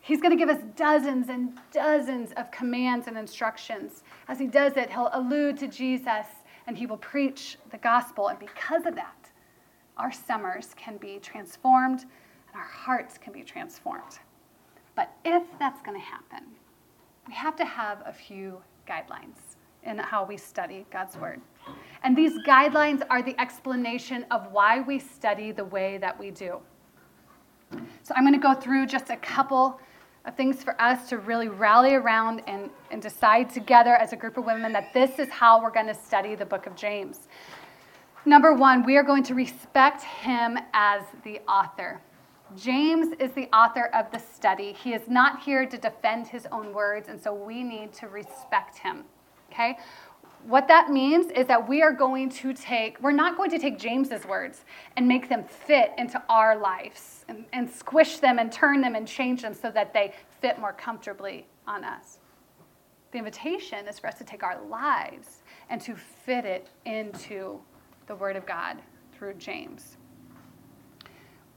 He's 0.00 0.22
going 0.22 0.30
to 0.30 0.36
give 0.36 0.48
us 0.48 0.62
dozens 0.74 1.28
and 1.28 1.58
dozens 1.72 2.32
of 2.36 2.50
commands 2.50 3.08
and 3.08 3.18
instructions. 3.18 4.04
As 4.28 4.38
he 4.38 4.46
does 4.46 4.76
it, 4.76 4.88
he'll 4.88 5.10
allude 5.12 5.58
to 5.58 5.68
Jesus 5.68 6.26
and 6.66 6.78
he 6.78 6.86
will 6.86 6.96
preach 6.96 7.58
the 7.70 7.78
gospel. 7.78 8.28
And 8.28 8.38
because 8.38 8.86
of 8.86 8.94
that, 8.94 9.30
our 9.98 10.12
summers 10.12 10.68
can 10.76 10.96
be 10.96 11.18
transformed 11.18 12.02
and 12.02 12.54
our 12.54 12.68
hearts 12.68 13.18
can 13.18 13.32
be 13.32 13.42
transformed. 13.42 14.20
But 14.94 15.12
if 15.24 15.42
that's 15.58 15.82
going 15.82 15.98
to 15.98 16.04
happen, 16.04 16.44
we 17.26 17.34
have 17.34 17.56
to 17.56 17.64
have 17.64 18.02
a 18.06 18.12
few 18.12 18.62
guidelines 18.88 19.45
in 19.86 19.98
how 19.98 20.24
we 20.24 20.36
study 20.36 20.84
God's 20.90 21.16
Word. 21.16 21.40
And 22.02 22.16
these 22.16 22.32
guidelines 22.46 23.02
are 23.08 23.22
the 23.22 23.38
explanation 23.40 24.26
of 24.30 24.52
why 24.52 24.80
we 24.80 24.98
study 24.98 25.52
the 25.52 25.64
way 25.64 25.98
that 25.98 26.18
we 26.18 26.30
do. 26.30 26.58
So 28.02 28.14
I'm 28.14 28.22
going 28.22 28.34
to 28.34 28.40
go 28.40 28.54
through 28.54 28.86
just 28.86 29.10
a 29.10 29.16
couple 29.16 29.80
of 30.24 30.36
things 30.36 30.62
for 30.62 30.80
us 30.80 31.08
to 31.08 31.18
really 31.18 31.48
rally 31.48 31.94
around 31.94 32.42
and, 32.46 32.70
and 32.90 33.00
decide 33.00 33.48
together 33.48 33.94
as 33.94 34.12
a 34.12 34.16
group 34.16 34.36
of 34.36 34.44
women 34.44 34.72
that 34.72 34.92
this 34.92 35.18
is 35.18 35.28
how 35.30 35.62
we're 35.62 35.70
going 35.70 35.86
to 35.86 35.94
study 35.94 36.34
the 36.34 36.46
book 36.46 36.66
of 36.66 36.74
James. 36.76 37.28
Number 38.24 38.52
one, 38.52 38.84
we 38.84 38.96
are 38.96 39.04
going 39.04 39.22
to 39.24 39.34
respect 39.34 40.02
him 40.02 40.58
as 40.74 41.02
the 41.22 41.40
author. 41.48 42.00
James 42.56 43.14
is 43.20 43.32
the 43.32 43.48
author 43.54 43.86
of 43.94 44.10
the 44.12 44.18
study. 44.18 44.72
He 44.72 44.94
is 44.94 45.08
not 45.08 45.42
here 45.42 45.66
to 45.66 45.78
defend 45.78 46.28
his 46.28 46.46
own 46.52 46.72
words, 46.72 47.08
and 47.08 47.20
so 47.20 47.32
we 47.32 47.62
need 47.62 47.92
to 47.94 48.08
respect 48.08 48.78
him. 48.78 49.04
Okay? 49.56 49.78
What 50.46 50.68
that 50.68 50.90
means 50.90 51.32
is 51.32 51.46
that 51.46 51.66
we 51.66 51.82
are 51.82 51.92
going 51.92 52.28
to 52.28 52.52
take, 52.52 53.00
we're 53.00 53.10
not 53.10 53.36
going 53.36 53.50
to 53.50 53.58
take 53.58 53.78
James's 53.78 54.24
words 54.26 54.64
and 54.96 55.08
make 55.08 55.28
them 55.28 55.44
fit 55.44 55.92
into 55.98 56.22
our 56.28 56.56
lives 56.56 57.24
and, 57.28 57.46
and 57.52 57.68
squish 57.68 58.18
them 58.18 58.38
and 58.38 58.52
turn 58.52 58.80
them 58.80 58.94
and 58.94 59.08
change 59.08 59.42
them 59.42 59.54
so 59.54 59.70
that 59.70 59.92
they 59.92 60.14
fit 60.40 60.58
more 60.60 60.72
comfortably 60.72 61.46
on 61.66 61.84
us. 61.84 62.18
The 63.12 63.18
invitation 63.18 63.88
is 63.88 63.98
for 63.98 64.08
us 64.08 64.18
to 64.18 64.24
take 64.24 64.42
our 64.42 64.62
lives 64.68 65.42
and 65.70 65.80
to 65.80 65.96
fit 65.96 66.44
it 66.44 66.68
into 66.84 67.58
the 68.06 68.14
Word 68.14 68.36
of 68.36 68.46
God 68.46 68.76
through 69.12 69.34
James. 69.34 69.96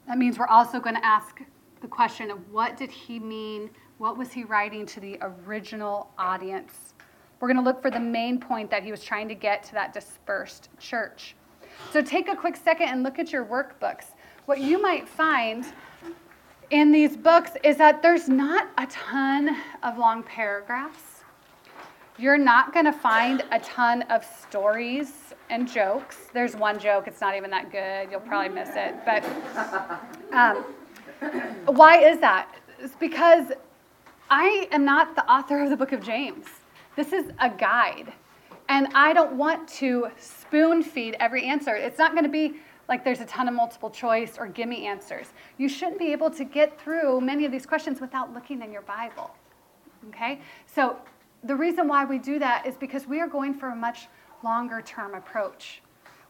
That 0.08 0.18
means 0.18 0.40
we're 0.40 0.48
also 0.48 0.80
going 0.80 0.96
to 0.96 1.06
ask 1.06 1.42
the 1.82 1.88
question 1.88 2.32
of 2.32 2.40
what 2.52 2.78
did 2.78 2.90
he 2.90 3.20
mean? 3.20 3.70
What 3.98 4.18
was 4.18 4.32
he 4.32 4.46
writing 4.46 4.86
to 4.88 5.00
the 5.00 5.20
original 5.22 6.12
audience? 6.18 6.94
We're 7.40 7.48
going 7.48 7.58
to 7.58 7.64
look 7.64 7.82
for 7.82 7.90
the 7.90 8.00
main 8.00 8.40
point 8.40 8.70
that 8.72 8.84
he 8.84 8.92
was 8.92 9.04
trying 9.04 9.28
to 9.30 9.36
get 9.36 9.64
to 9.66 9.74
that 9.74 9.94
dispersed 9.94 10.70
church. 10.80 11.36
So 11.92 12.02
take 12.02 12.28
a 12.28 12.36
quick 12.36 12.58
second 12.58 12.90
and 12.90 13.04
look 13.04 13.20
at 13.20 13.32
your 13.32 13.46
workbooks. 13.46 14.06
What 14.46 14.60
you 14.60 14.82
might 14.82 15.08
find 15.08 15.66
in 16.70 16.92
these 16.92 17.16
books 17.16 17.52
is 17.64 17.78
that 17.78 18.02
there's 18.02 18.28
not 18.28 18.68
a 18.78 18.86
ton 18.88 19.56
of 19.84 19.98
long 19.98 20.24
paragraphs. 20.24 21.24
You're 22.18 22.38
not 22.38 22.74
going 22.74 22.86
to 22.86 22.92
find 22.92 23.44
a 23.52 23.60
ton 23.60 24.02
of 24.04 24.26
stories 24.26 25.34
and 25.50 25.68
jokes. 25.68 26.18
There's 26.34 26.56
one 26.56 26.78
joke, 26.78 27.08
it's 27.08 27.22
not 27.22 27.36
even 27.36 27.50
that 27.52 27.72
good. 27.72 28.12
You'll 28.12 28.20
probably 28.20 28.54
miss 28.54 28.70
it. 28.76 28.96
But 29.06 29.24
um, 30.34 30.66
why 31.66 32.00
is 32.00 32.20
that? 32.20 32.54
It's 32.78 32.96
because 32.96 33.54
I 34.30 34.68
am 34.72 34.84
not 34.84 35.16
the 35.16 35.26
author 35.32 35.64
of 35.64 35.70
the 35.70 35.78
book 35.78 35.94
of 35.94 36.04
James. 36.04 36.46
This 37.00 37.14
is 37.14 37.32
a 37.40 37.50
guide. 37.50 38.12
And 38.68 38.90
I 38.94 39.14
don't 39.14 39.38
want 39.38 39.70
to 39.80 40.10
spoon 40.18 40.84
feed 40.84 41.16
every 41.22 41.46
answer. 41.46 41.74
It's 41.74 41.98
not 41.98 42.12
going 42.12 42.26
to 42.26 42.30
be 42.30 42.56
like 42.90 43.06
there's 43.06 43.22
a 43.22 43.26
ton 43.26 43.48
of 43.48 43.54
multiple 43.54 43.90
choice 43.90 44.38
or 44.38 44.48
gimme 44.48 44.86
answers. 44.86 45.28
You 45.58 45.70
shouldn't 45.70 45.98
be 45.98 46.12
able 46.12 46.30
to 46.32 46.44
get 46.44 46.78
through 46.78 47.22
many 47.22 47.46
of 47.46 47.54
these 47.54 47.66
questions 47.66 48.02
without 48.02 48.34
looking 48.34 48.62
in 48.62 48.74
your 48.74 48.82
Bible. 48.82 49.32
Okay? 50.10 50.42
So 50.66 50.98
the 51.46 51.56
reason 51.56 51.88
why 51.88 52.04
we 52.04 52.20
do 52.20 52.38
that 52.40 52.66
is 52.66 52.76
because 52.76 53.08
we 53.08 53.22
are 53.22 53.30
going 53.30 53.54
for 53.54 53.70
a 53.70 53.76
much 53.78 54.08
longer 54.44 54.82
term 54.82 55.16
approach. 55.16 55.82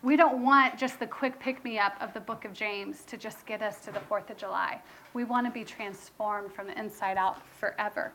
We 0.03 0.15
don't 0.15 0.43
want 0.43 0.77
just 0.77 0.99
the 0.99 1.07
quick 1.07 1.39
pick 1.39 1.63
me 1.63 1.79
up 1.79 1.95
of 1.99 2.13
the 2.13 2.19
book 2.19 2.45
of 2.45 2.53
James 2.53 3.05
to 3.05 3.17
just 3.17 3.43
get 3.47 3.63
us 3.63 3.79
to 3.85 3.91
the 3.91 4.01
4th 4.01 4.29
of 4.29 4.37
July. 4.37 4.79
We 5.15 5.23
want 5.23 5.47
to 5.47 5.51
be 5.51 5.63
transformed 5.63 6.53
from 6.53 6.67
the 6.67 6.79
inside 6.79 7.17
out 7.17 7.41
forever. 7.59 8.13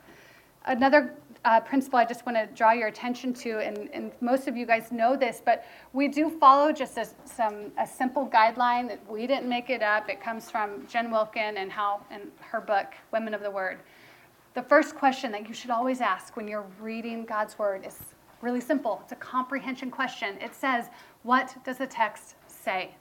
Another 0.65 1.13
uh, 1.45 1.59
principle 1.59 1.99
I 1.99 2.05
just 2.05 2.25
want 2.25 2.37
to 2.37 2.47
draw 2.55 2.71
your 2.71 2.87
attention 2.87 3.33
to, 3.35 3.59
and, 3.59 3.87
and, 3.93 4.11
most 4.19 4.47
of 4.47 4.57
you 4.57 4.65
guys 4.65 4.91
know 4.91 5.15
this, 5.15 5.41
but 5.45 5.63
we 5.93 6.07
do 6.07 6.29
follow 6.29 6.71
just 6.71 6.97
a, 6.97 7.07
some, 7.25 7.71
a 7.77 7.85
simple 7.85 8.27
guideline. 8.27 8.87
That 8.87 8.99
we 9.09 9.27
didn't 9.27 9.47
make 9.47 9.69
it 9.69 9.83
up. 9.83 10.09
It 10.09 10.19
comes 10.19 10.49
from 10.49 10.87
Jen 10.87 11.11
Wilkin 11.11 11.57
and 11.57 11.71
how 11.71 12.01
in 12.09 12.31
her 12.39 12.59
book, 12.59 12.95
Women 13.11 13.35
of 13.35 13.41
the 13.41 13.51
Word. 13.51 13.77
The 14.55 14.63
first 14.63 14.95
question 14.95 15.31
that 15.33 15.47
you 15.47 15.53
should 15.53 15.69
always 15.69 16.01
ask 16.01 16.35
when 16.35 16.47
you're 16.47 16.65
reading 16.81 17.25
God's 17.25 17.59
Word 17.59 17.85
is 17.85 17.99
really 18.41 18.61
simple. 18.61 19.01
It's 19.03 19.11
a 19.11 19.17
comprehension 19.17 19.91
question. 19.91 20.37
It 20.41 20.55
says, 20.55 20.89
"What 21.21 21.55
does 21.63 21.77
the 21.77 21.87
text 21.87 22.35
say?" 22.47 22.95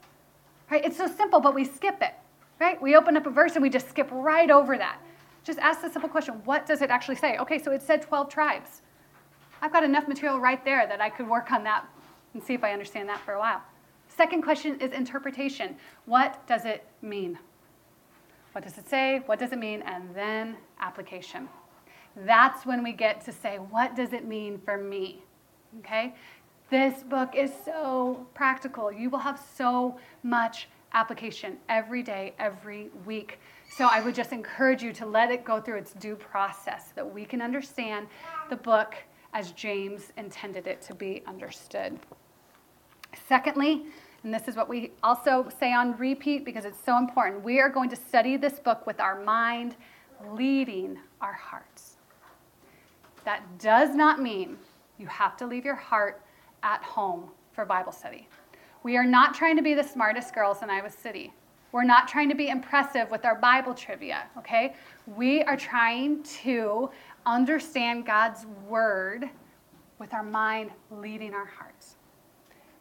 Right? 0.70 0.84
It's 0.84 0.98
so 0.98 1.06
simple, 1.06 1.40
but 1.40 1.54
we 1.54 1.64
skip 1.64 2.02
it. 2.02 2.14
Right? 2.60 2.80
We 2.80 2.94
open 2.94 3.16
up 3.16 3.26
a 3.26 3.30
verse 3.30 3.54
and 3.54 3.62
we 3.62 3.70
just 3.70 3.88
skip 3.88 4.08
right 4.12 4.50
over 4.50 4.76
that. 4.76 4.98
Just 5.44 5.58
ask 5.58 5.82
the 5.82 5.90
simple 5.90 6.08
question 6.08 6.40
what 6.44 6.66
does 6.66 6.82
it 6.82 6.90
actually 6.90 7.16
say? 7.16 7.36
Okay, 7.38 7.62
so 7.62 7.70
it 7.70 7.82
said 7.82 8.02
12 8.02 8.28
tribes. 8.28 8.82
I've 9.62 9.72
got 9.72 9.84
enough 9.84 10.08
material 10.08 10.40
right 10.40 10.64
there 10.64 10.86
that 10.86 11.00
I 11.00 11.10
could 11.10 11.28
work 11.28 11.52
on 11.52 11.62
that 11.64 11.86
and 12.32 12.42
see 12.42 12.54
if 12.54 12.64
I 12.64 12.72
understand 12.72 13.08
that 13.08 13.20
for 13.20 13.34
a 13.34 13.38
while. 13.38 13.62
Second 14.08 14.42
question 14.42 14.80
is 14.80 14.92
interpretation. 14.92 15.76
What 16.06 16.46
does 16.46 16.64
it 16.64 16.84
mean? 17.02 17.38
What 18.52 18.64
does 18.64 18.78
it 18.78 18.88
say? 18.88 19.22
What 19.26 19.38
does 19.38 19.52
it 19.52 19.58
mean? 19.58 19.82
And 19.82 20.14
then 20.14 20.56
application. 20.80 21.48
That's 22.16 22.64
when 22.64 22.82
we 22.84 22.92
get 22.92 23.24
to 23.24 23.32
say, 23.32 23.56
what 23.56 23.96
does 23.96 24.12
it 24.12 24.24
mean 24.24 24.60
for 24.64 24.78
me? 24.78 25.24
Okay? 25.80 26.14
This 26.70 27.02
book 27.02 27.34
is 27.34 27.50
so 27.64 28.26
practical. 28.34 28.92
You 28.92 29.10
will 29.10 29.18
have 29.18 29.40
so 29.56 29.98
much 30.22 30.68
application 30.92 31.58
every 31.68 32.02
day, 32.02 32.34
every 32.38 32.90
week. 33.04 33.38
So 33.76 33.86
I 33.86 34.00
would 34.00 34.14
just 34.14 34.32
encourage 34.32 34.84
you 34.84 34.92
to 34.92 35.04
let 35.04 35.32
it 35.32 35.44
go 35.44 35.60
through 35.60 35.78
its 35.78 35.94
due 35.94 36.14
process 36.14 36.86
so 36.86 36.92
that 36.94 37.12
we 37.12 37.24
can 37.24 37.42
understand 37.42 38.06
the 38.48 38.54
book 38.54 38.94
as 39.32 39.50
James 39.50 40.12
intended 40.16 40.68
it 40.68 40.80
to 40.82 40.94
be 40.94 41.24
understood. 41.26 41.98
Secondly, 43.28 43.86
and 44.22 44.32
this 44.32 44.46
is 44.46 44.54
what 44.54 44.68
we 44.68 44.92
also 45.02 45.48
say 45.58 45.72
on 45.72 45.96
repeat 45.96 46.44
because 46.44 46.64
it's 46.64 46.78
so 46.84 46.98
important, 46.98 47.42
we 47.42 47.60
are 47.60 47.68
going 47.68 47.90
to 47.90 47.96
study 47.96 48.36
this 48.36 48.60
book 48.60 48.86
with 48.86 49.00
our 49.00 49.20
mind 49.24 49.74
leading 50.30 50.96
our 51.20 51.32
hearts. 51.32 51.96
That 53.24 53.58
does 53.58 53.92
not 53.92 54.22
mean 54.22 54.56
you 54.98 55.08
have 55.08 55.36
to 55.38 55.48
leave 55.48 55.64
your 55.64 55.74
heart 55.74 56.22
at 56.62 56.80
home 56.84 57.28
for 57.52 57.64
Bible 57.64 57.90
study. 57.90 58.28
We 58.84 58.96
are 58.96 59.04
not 59.04 59.34
trying 59.34 59.56
to 59.56 59.62
be 59.62 59.74
the 59.74 59.82
smartest 59.82 60.32
girls 60.32 60.62
in 60.62 60.70
Iowa 60.70 60.90
City. 60.90 61.32
We're 61.74 61.82
not 61.82 62.06
trying 62.06 62.28
to 62.28 62.36
be 62.36 62.50
impressive 62.50 63.10
with 63.10 63.24
our 63.24 63.34
Bible 63.34 63.74
trivia, 63.74 64.28
okay? 64.38 64.76
We 65.08 65.42
are 65.42 65.56
trying 65.56 66.22
to 66.44 66.88
understand 67.26 68.06
God's 68.06 68.46
word 68.68 69.28
with 69.98 70.14
our 70.14 70.22
mind 70.22 70.70
leading 70.92 71.34
our 71.34 71.46
hearts. 71.46 71.96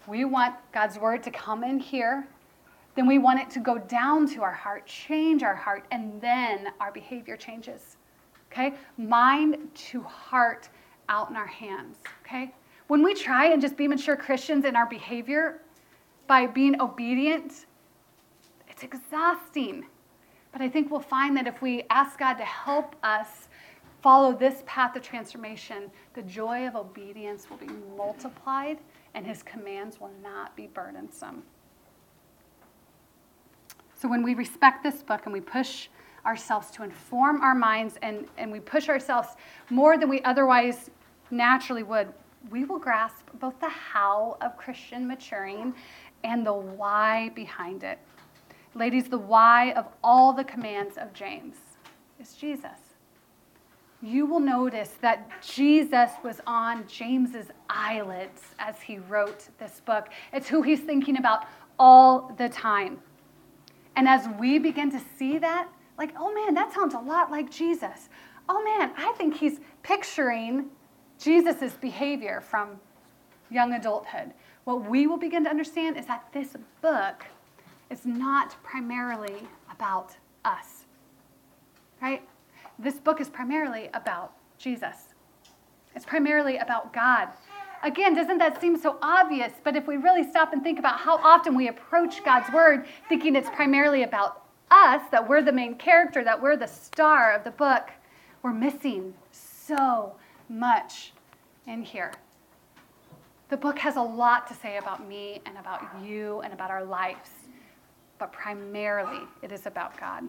We 0.05 0.25
want 0.25 0.53
God's 0.71 0.99
word 0.99 1.23
to 1.23 1.31
come 1.31 1.63
in 1.63 1.79
here, 1.79 2.27
then 2.93 3.07
we 3.07 3.17
want 3.17 3.39
it 3.39 3.49
to 3.53 3.59
go 3.59 3.79
down 3.79 4.27
to 4.35 4.43
our 4.43 4.53
heart, 4.53 4.85
change 4.85 5.41
our 5.41 5.55
heart, 5.55 5.85
and 5.89 6.21
then 6.21 6.67
our 6.79 6.91
behavior 6.91 7.35
changes. 7.35 7.97
Okay? 8.51 8.75
Mind 8.99 9.57
to 9.73 10.03
heart 10.03 10.69
out 11.09 11.31
in 11.31 11.35
our 11.35 11.47
hands. 11.47 11.97
Okay? 12.23 12.53
When 12.89 13.01
we 13.01 13.15
try 13.15 13.47
and 13.47 13.59
just 13.59 13.75
be 13.75 13.87
mature 13.87 14.15
Christians 14.15 14.65
in 14.65 14.75
our 14.75 14.85
behavior 14.85 15.61
by 16.27 16.45
being 16.45 16.79
obedient 16.79 17.65
it's 18.83 18.93
exhausting. 18.93 19.85
But 20.51 20.61
I 20.61 20.69
think 20.69 20.91
we'll 20.91 20.99
find 20.99 21.35
that 21.37 21.47
if 21.47 21.61
we 21.61 21.83
ask 21.89 22.19
God 22.19 22.35
to 22.35 22.45
help 22.45 22.95
us 23.03 23.47
follow 24.01 24.33
this 24.33 24.63
path 24.65 24.95
of 24.95 25.01
transformation, 25.01 25.89
the 26.13 26.21
joy 26.23 26.67
of 26.67 26.75
obedience 26.75 27.49
will 27.49 27.57
be 27.57 27.69
multiplied 27.97 28.77
and 29.13 29.25
his 29.25 29.41
commands 29.43 29.99
will 29.99 30.11
not 30.21 30.55
be 30.55 30.67
burdensome. 30.67 31.43
So 33.95 34.09
when 34.09 34.21
we 34.21 34.35
respect 34.35 34.83
this 34.83 35.01
book 35.01 35.21
and 35.25 35.33
we 35.33 35.39
push 35.39 35.87
ourselves 36.25 36.69
to 36.71 36.83
inform 36.83 37.41
our 37.41 37.55
minds 37.55 37.97
and, 38.01 38.27
and 38.37 38.51
we 38.51 38.59
push 38.59 38.89
ourselves 38.89 39.29
more 39.69 39.97
than 39.97 40.09
we 40.09 40.21
otherwise 40.21 40.89
naturally 41.31 41.83
would, 41.83 42.09
we 42.49 42.65
will 42.65 42.79
grasp 42.79 43.25
both 43.39 43.57
the 43.61 43.69
how 43.69 44.37
of 44.41 44.57
Christian 44.57 45.07
maturing 45.07 45.73
and 46.25 46.45
the 46.45 46.53
why 46.53 47.29
behind 47.29 47.83
it. 47.83 47.97
Ladies, 48.75 49.07
the 49.07 49.17
why 49.17 49.71
of 49.73 49.87
all 50.03 50.33
the 50.33 50.43
commands 50.43 50.97
of 50.97 51.13
James 51.13 51.57
is 52.19 52.33
Jesus. 52.33 52.71
You 54.01 54.25
will 54.25 54.39
notice 54.39 54.95
that 55.01 55.29
Jesus 55.41 56.09
was 56.23 56.41
on 56.47 56.85
James's 56.87 57.47
eyelids 57.69 58.41
as 58.59 58.81
he 58.81 58.97
wrote 58.97 59.47
this 59.59 59.81
book. 59.85 60.09
It's 60.33 60.49
who 60.49 60.61
he's 60.61 60.81
thinking 60.81 61.17
about 61.17 61.45
all 61.77 62.33
the 62.37 62.49
time. 62.49 62.99
And 63.95 64.07
as 64.07 64.27
we 64.39 64.57
begin 64.57 64.91
to 64.91 65.01
see 65.17 65.37
that, 65.37 65.69
like, 65.97 66.13
oh 66.17 66.33
man, 66.33 66.55
that 66.55 66.73
sounds 66.73 66.95
a 66.95 66.99
lot 66.99 67.29
like 67.29 67.51
Jesus. 67.51 68.09
Oh 68.49 68.63
man, 68.63 68.91
I 68.97 69.13
think 69.17 69.37
he's 69.37 69.59
picturing 69.83 70.65
Jesus' 71.19 71.73
behavior 71.73 72.41
from 72.41 72.79
young 73.51 73.73
adulthood. 73.73 74.33
What 74.63 74.89
we 74.89 75.07
will 75.07 75.17
begin 75.17 75.43
to 75.43 75.49
understand 75.49 75.95
is 75.97 76.07
that 76.07 76.27
this 76.33 76.55
book 76.81 77.25
is 77.93 78.07
not 78.07 78.55
primarily 78.63 79.47
about 79.71 80.17
us, 80.43 80.85
right? 82.01 82.27
This 82.79 82.95
book 82.95 83.21
is 83.21 83.29
primarily 83.29 83.91
about 83.93 84.33
Jesus. 84.57 85.13
It's 85.95 86.03
primarily 86.03 86.57
about 86.57 86.91
God. 86.91 87.29
Again, 87.83 88.15
doesn't 88.15 88.39
that 88.39 88.59
seem 88.59 88.77
so 88.77 88.97
obvious? 89.03 89.53
But 89.63 89.75
if 89.75 89.85
we 89.85 89.97
really 89.97 90.27
stop 90.27 90.53
and 90.53 90.63
think 90.63 90.79
about 90.79 90.99
how 91.01 91.17
often 91.17 91.55
we 91.55 91.67
approach 91.67 92.25
God's 92.25 92.51
word 92.51 92.87
thinking 93.09 93.35
it's 93.35 93.49
primarily 93.51 94.01
about 94.01 94.43
us, 94.71 95.03
that 95.11 95.29
we're 95.29 95.43
the 95.43 95.51
main 95.51 95.75
character, 95.75 96.23
that 96.23 96.41
we're 96.41 96.57
the 96.57 96.67
star 96.67 97.35
of 97.35 97.43
the 97.43 97.51
book, 97.51 97.91
we're 98.41 98.53
missing 98.53 99.13
so 99.31 100.15
much 100.49 101.13
in 101.67 101.83
here. 101.83 102.11
The 103.49 103.57
book 103.57 103.77
has 103.77 103.97
a 103.97 104.01
lot 104.01 104.47
to 104.47 104.55
say 104.55 104.77
about 104.77 105.07
me 105.07 105.41
and 105.45 105.59
about 105.59 105.83
you 106.03 106.39
and 106.39 106.53
about 106.53 106.71
our 106.71 106.83
lives 106.83 107.42
but 108.23 108.31
primarily 108.31 109.19
it 109.41 109.51
is 109.51 109.65
about 109.65 109.99
God. 109.99 110.23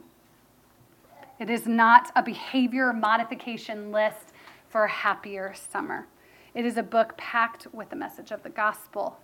It 1.39 1.49
is 1.49 1.69
not 1.69 2.11
a 2.17 2.25
behavior 2.25 2.93
modification 2.93 3.93
list 3.93 4.33
for 4.69 4.87
a 4.87 4.91
happier 4.91 5.55
summer. 5.55 6.09
It 6.55 6.67
is 6.67 6.77
a 6.77 6.83
book 6.83 7.17
packed 7.17 7.69
with 7.73 7.91
the 7.91 7.95
message 7.95 8.33
of 8.33 8.43
the 8.43 8.49
gospel 8.49 9.17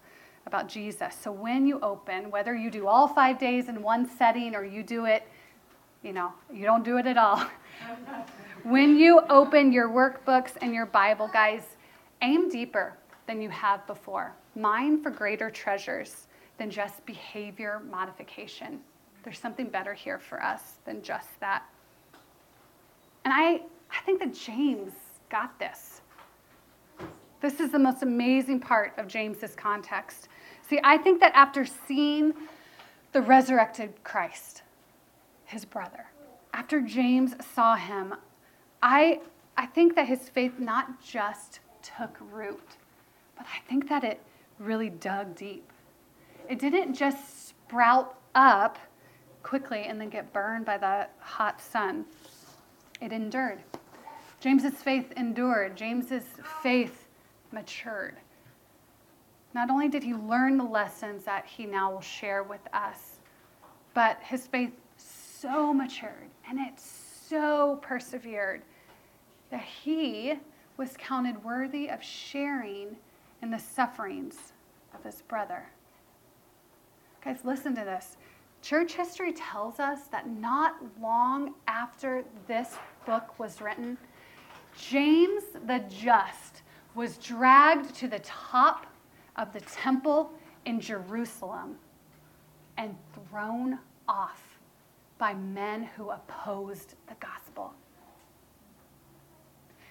about 0.46 0.68
Jesus. 0.68 1.16
So 1.20 1.32
when 1.32 1.66
you 1.66 1.80
open, 1.80 2.30
whether 2.30 2.54
you 2.54 2.70
do 2.70 2.86
all 2.86 3.08
five 3.08 3.40
days 3.40 3.68
in 3.68 3.82
one 3.82 4.08
setting 4.08 4.54
or 4.54 4.64
you 4.64 4.84
do 4.84 5.06
it, 5.06 5.26
you 6.04 6.12
know, 6.12 6.32
you 6.54 6.64
don't 6.64 6.84
do 6.84 6.96
it 6.96 7.06
at 7.06 7.16
all. 7.16 7.44
when 8.62 8.96
you 8.96 9.20
open 9.28 9.72
your 9.72 9.88
workbooks 9.88 10.52
and 10.62 10.72
your 10.72 10.86
Bible, 10.86 11.28
guys, 11.32 11.64
aim 12.22 12.48
deeper 12.48 12.96
than 13.26 13.42
you 13.42 13.48
have 13.48 13.84
before. 13.88 14.32
Mine 14.54 15.02
for 15.02 15.10
greater 15.10 15.50
treasures 15.50 16.28
than 16.60 16.70
just 16.70 17.06
behavior 17.06 17.80
modification. 17.90 18.80
There's 19.24 19.38
something 19.38 19.70
better 19.70 19.94
here 19.94 20.18
for 20.18 20.44
us 20.44 20.74
than 20.84 21.02
just 21.02 21.40
that. 21.40 21.62
And 23.24 23.32
I, 23.34 23.62
I 23.90 24.02
think 24.04 24.20
that 24.20 24.34
James 24.34 24.92
got 25.30 25.58
this. 25.58 26.02
This 27.40 27.60
is 27.60 27.72
the 27.72 27.78
most 27.78 28.02
amazing 28.02 28.60
part 28.60 28.92
of 28.98 29.08
James's 29.08 29.54
context. 29.54 30.28
See, 30.68 30.78
I 30.84 30.98
think 30.98 31.18
that 31.20 31.32
after 31.34 31.64
seeing 31.64 32.34
the 33.12 33.22
resurrected 33.22 33.94
Christ, 34.04 34.62
his 35.46 35.64
brother, 35.64 36.10
after 36.52 36.82
James 36.82 37.32
saw 37.54 37.74
him, 37.74 38.14
I, 38.82 39.20
I 39.56 39.64
think 39.64 39.96
that 39.96 40.06
his 40.06 40.28
faith 40.28 40.58
not 40.58 41.02
just 41.02 41.60
took 41.80 42.18
root, 42.30 42.76
but 43.34 43.46
I 43.46 43.66
think 43.66 43.88
that 43.88 44.04
it 44.04 44.20
really 44.58 44.90
dug 44.90 45.34
deep. 45.34 45.69
It 46.50 46.58
didn't 46.58 46.94
just 46.94 47.48
sprout 47.48 48.18
up 48.34 48.76
quickly 49.44 49.84
and 49.84 50.00
then 50.00 50.08
get 50.08 50.32
burned 50.32 50.64
by 50.64 50.78
the 50.78 51.06
hot 51.20 51.60
sun. 51.60 52.04
It 53.00 53.12
endured. 53.12 53.60
James's 54.40 54.74
faith 54.74 55.12
endured. 55.16 55.76
James's 55.76 56.24
faith 56.60 57.06
matured. 57.52 58.16
Not 59.54 59.70
only 59.70 59.88
did 59.88 60.02
he 60.02 60.12
learn 60.12 60.56
the 60.56 60.64
lessons 60.64 61.22
that 61.22 61.46
he 61.46 61.66
now 61.66 61.92
will 61.92 62.00
share 62.00 62.42
with 62.42 62.66
us, 62.72 63.20
but 63.94 64.18
his 64.20 64.48
faith 64.48 64.72
so 64.96 65.72
matured 65.72 66.30
and 66.48 66.58
it 66.58 66.80
so 66.80 67.78
persevered 67.80 68.62
that 69.52 69.62
he 69.62 70.34
was 70.76 70.96
counted 70.98 71.44
worthy 71.44 71.88
of 71.88 72.02
sharing 72.02 72.96
in 73.40 73.52
the 73.52 73.58
sufferings 73.58 74.52
of 74.92 75.04
his 75.04 75.22
brother. 75.22 75.68
Guys, 77.22 77.40
listen 77.44 77.74
to 77.74 77.84
this. 77.84 78.16
Church 78.62 78.94
history 78.94 79.32
tells 79.32 79.78
us 79.78 80.06
that 80.10 80.28
not 80.28 80.76
long 81.00 81.54
after 81.68 82.24
this 82.46 82.76
book 83.04 83.38
was 83.38 83.60
written, 83.60 83.98
James 84.78 85.42
the 85.66 85.84
Just 85.88 86.62
was 86.94 87.18
dragged 87.18 87.94
to 87.96 88.08
the 88.08 88.20
top 88.20 88.86
of 89.36 89.52
the 89.52 89.60
temple 89.60 90.32
in 90.64 90.80
Jerusalem 90.80 91.76
and 92.78 92.96
thrown 93.14 93.78
off 94.08 94.58
by 95.18 95.34
men 95.34 95.84
who 95.96 96.10
opposed 96.10 96.94
the 97.06 97.14
gospel. 97.20 97.74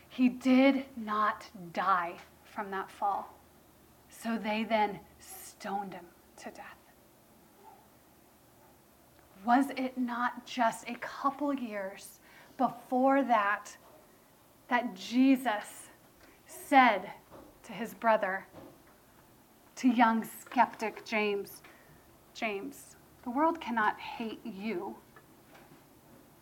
He 0.08 0.30
did 0.30 0.86
not 0.98 1.46
die 1.74 2.16
from 2.44 2.72
that 2.72 2.90
fall, 2.90 3.36
so 4.10 4.38
they 4.38 4.64
then 4.64 5.00
stoned 5.20 5.94
him 5.94 6.06
to 6.38 6.50
death. 6.50 6.79
Was 9.46 9.68
it 9.78 9.98
not 9.98 10.46
just 10.46 10.90
a 10.90 10.96
couple 10.96 11.54
years 11.54 12.20
before 12.58 13.24
that 13.24 13.76
that 14.68 14.96
Jesus 14.96 15.90
said 16.46 17.10
to 17.64 17.72
his 17.72 17.94
brother, 17.94 18.46
to 19.78 19.88
young 19.88 20.28
skeptic 20.42 21.06
James, 21.06 21.62
James, 22.34 22.98
the 23.24 23.30
world 23.30 23.62
cannot 23.62 24.00
hate 24.00 24.40
you, 24.46 24.96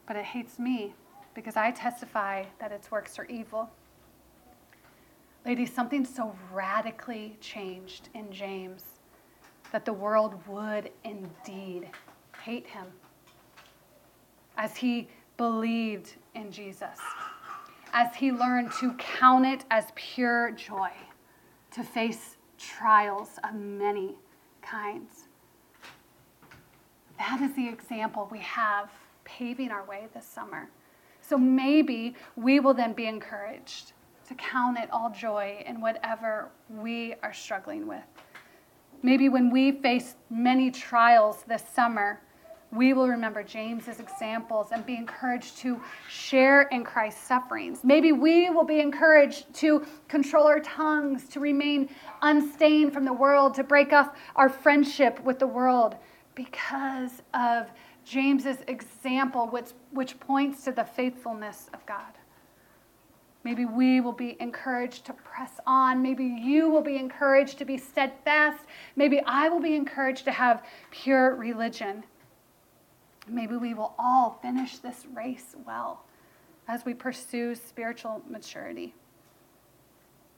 but 0.07 0.15
it 0.15 0.25
hates 0.25 0.57
me 0.57 0.93
because 1.33 1.55
I 1.55 1.71
testify 1.71 2.45
that 2.59 2.71
its 2.71 2.89
works 2.89 3.19
are 3.19 3.25
evil. 3.25 3.69
Ladies, 5.45 5.73
something 5.73 6.03
so 6.03 6.35
radically 6.51 7.37
changed 7.39 8.09
in 8.13 8.31
James 8.31 8.83
that 9.71 9.85
the 9.85 9.93
world 9.93 10.35
would 10.47 10.91
indeed 11.03 11.89
hate 12.47 12.65
him 12.65 12.85
as 14.55 14.77
he 14.77 15.09
believed 15.35 16.13
in 16.33 16.49
Jesus, 16.49 16.97
as 17.91 18.15
he 18.15 18.31
learned 18.31 18.71
to 18.79 18.93
count 18.93 19.45
it 19.45 19.65
as 19.69 19.91
pure 19.95 20.51
joy 20.51 20.91
to 21.71 21.83
face 21.83 22.37
trials 22.57 23.31
of 23.43 23.53
many 23.53 24.15
kinds. 24.61 25.25
That 27.19 27.41
is 27.41 27.53
the 27.53 27.67
example 27.67 28.29
we 28.31 28.39
have 28.39 28.89
paving 29.25 29.71
our 29.71 29.83
way 29.83 30.07
this 30.13 30.25
summer. 30.25 30.69
So 31.19 31.37
maybe 31.37 32.15
we 32.37 32.61
will 32.61 32.73
then 32.73 32.93
be 32.93 33.07
encouraged 33.07 33.91
to 34.29 34.35
count 34.35 34.77
it 34.79 34.89
all 34.89 35.09
joy 35.09 35.65
in 35.67 35.81
whatever 35.81 36.47
we 36.69 37.15
are 37.21 37.33
struggling 37.33 37.87
with. 37.87 38.05
Maybe 39.03 39.27
when 39.27 39.51
we 39.51 39.73
face 39.73 40.15
many 40.29 40.71
trials 40.71 41.43
this 41.45 41.63
summer, 41.73 42.21
we 42.71 42.93
will 42.93 43.07
remember 43.07 43.43
James's 43.43 43.99
examples 43.99 44.67
and 44.71 44.85
be 44.85 44.95
encouraged 44.95 45.57
to 45.59 45.81
share 46.09 46.63
in 46.63 46.83
Christ's 46.83 47.25
sufferings. 47.25 47.83
Maybe 47.83 48.11
we 48.11 48.49
will 48.49 48.65
be 48.65 48.81
encouraged 48.81 49.53
to 49.55 49.85
control 50.07 50.45
our 50.45 50.59
tongues, 50.59 51.29
to 51.29 51.39
remain 51.39 51.89
unstained 52.21 52.93
from 52.93 53.05
the 53.05 53.13
world, 53.13 53.53
to 53.55 53.63
break 53.63 53.93
off 53.93 54.15
our 54.35 54.49
friendship 54.49 55.23
with 55.23 55.39
the 55.39 55.47
world 55.47 55.95
because 56.35 57.23
of 57.33 57.71
James's 58.03 58.57
example, 58.67 59.47
which, 59.47 59.69
which 59.91 60.19
points 60.19 60.63
to 60.65 60.71
the 60.71 60.83
faithfulness 60.83 61.69
of 61.73 61.85
God. 61.85 62.13
Maybe 63.43 63.63
we 63.63 64.01
will 64.01 64.11
be 64.11 64.35
encouraged 64.41 65.05
to 65.05 65.13
press 65.13 65.51
on. 65.65 66.01
Maybe 66.01 66.25
you 66.25 66.69
will 66.69 66.81
be 66.81 66.97
encouraged 66.97 67.57
to 67.59 67.65
be 67.65 67.77
steadfast. 67.77 68.65
Maybe 68.97 69.21
I 69.25 69.47
will 69.47 69.61
be 69.61 69.73
encouraged 69.73 70.25
to 70.25 70.31
have 70.31 70.65
pure 70.91 71.33
religion. 71.35 72.03
Maybe 73.29 73.55
we 73.55 73.73
will 73.73 73.93
all 73.99 74.39
finish 74.41 74.77
this 74.77 75.05
race 75.13 75.55
well 75.65 76.03
as 76.67 76.85
we 76.85 76.93
pursue 76.93 77.55
spiritual 77.55 78.21
maturity. 78.29 78.93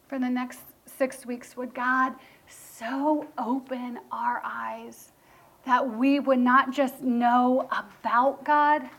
For 0.08 0.20
the 0.20 0.30
next 0.30 0.60
six 0.86 1.26
weeks, 1.26 1.56
would 1.56 1.74
God 1.74 2.14
so 2.48 3.28
open 3.38 4.00
our 4.12 4.42
eyes 4.44 5.12
that 5.66 5.98
we 5.98 6.20
would 6.20 6.40
not 6.40 6.72
just 6.72 7.02
know 7.02 7.70
about 7.72 8.44
God, 8.44 8.90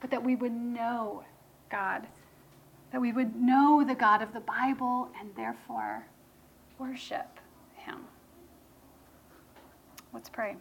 but 0.00 0.10
that 0.10 0.22
we 0.22 0.36
would 0.36 0.52
know 0.52 1.24
God, 1.70 2.06
that 2.92 3.00
we 3.00 3.12
would 3.12 3.36
know 3.36 3.84
the 3.86 3.94
God 3.94 4.20
of 4.20 4.32
the 4.32 4.40
Bible 4.40 5.08
and 5.18 5.30
therefore 5.34 6.06
worship 6.78 7.40
Him. 7.74 8.04
Let's 10.12 10.28
pray. 10.28 10.56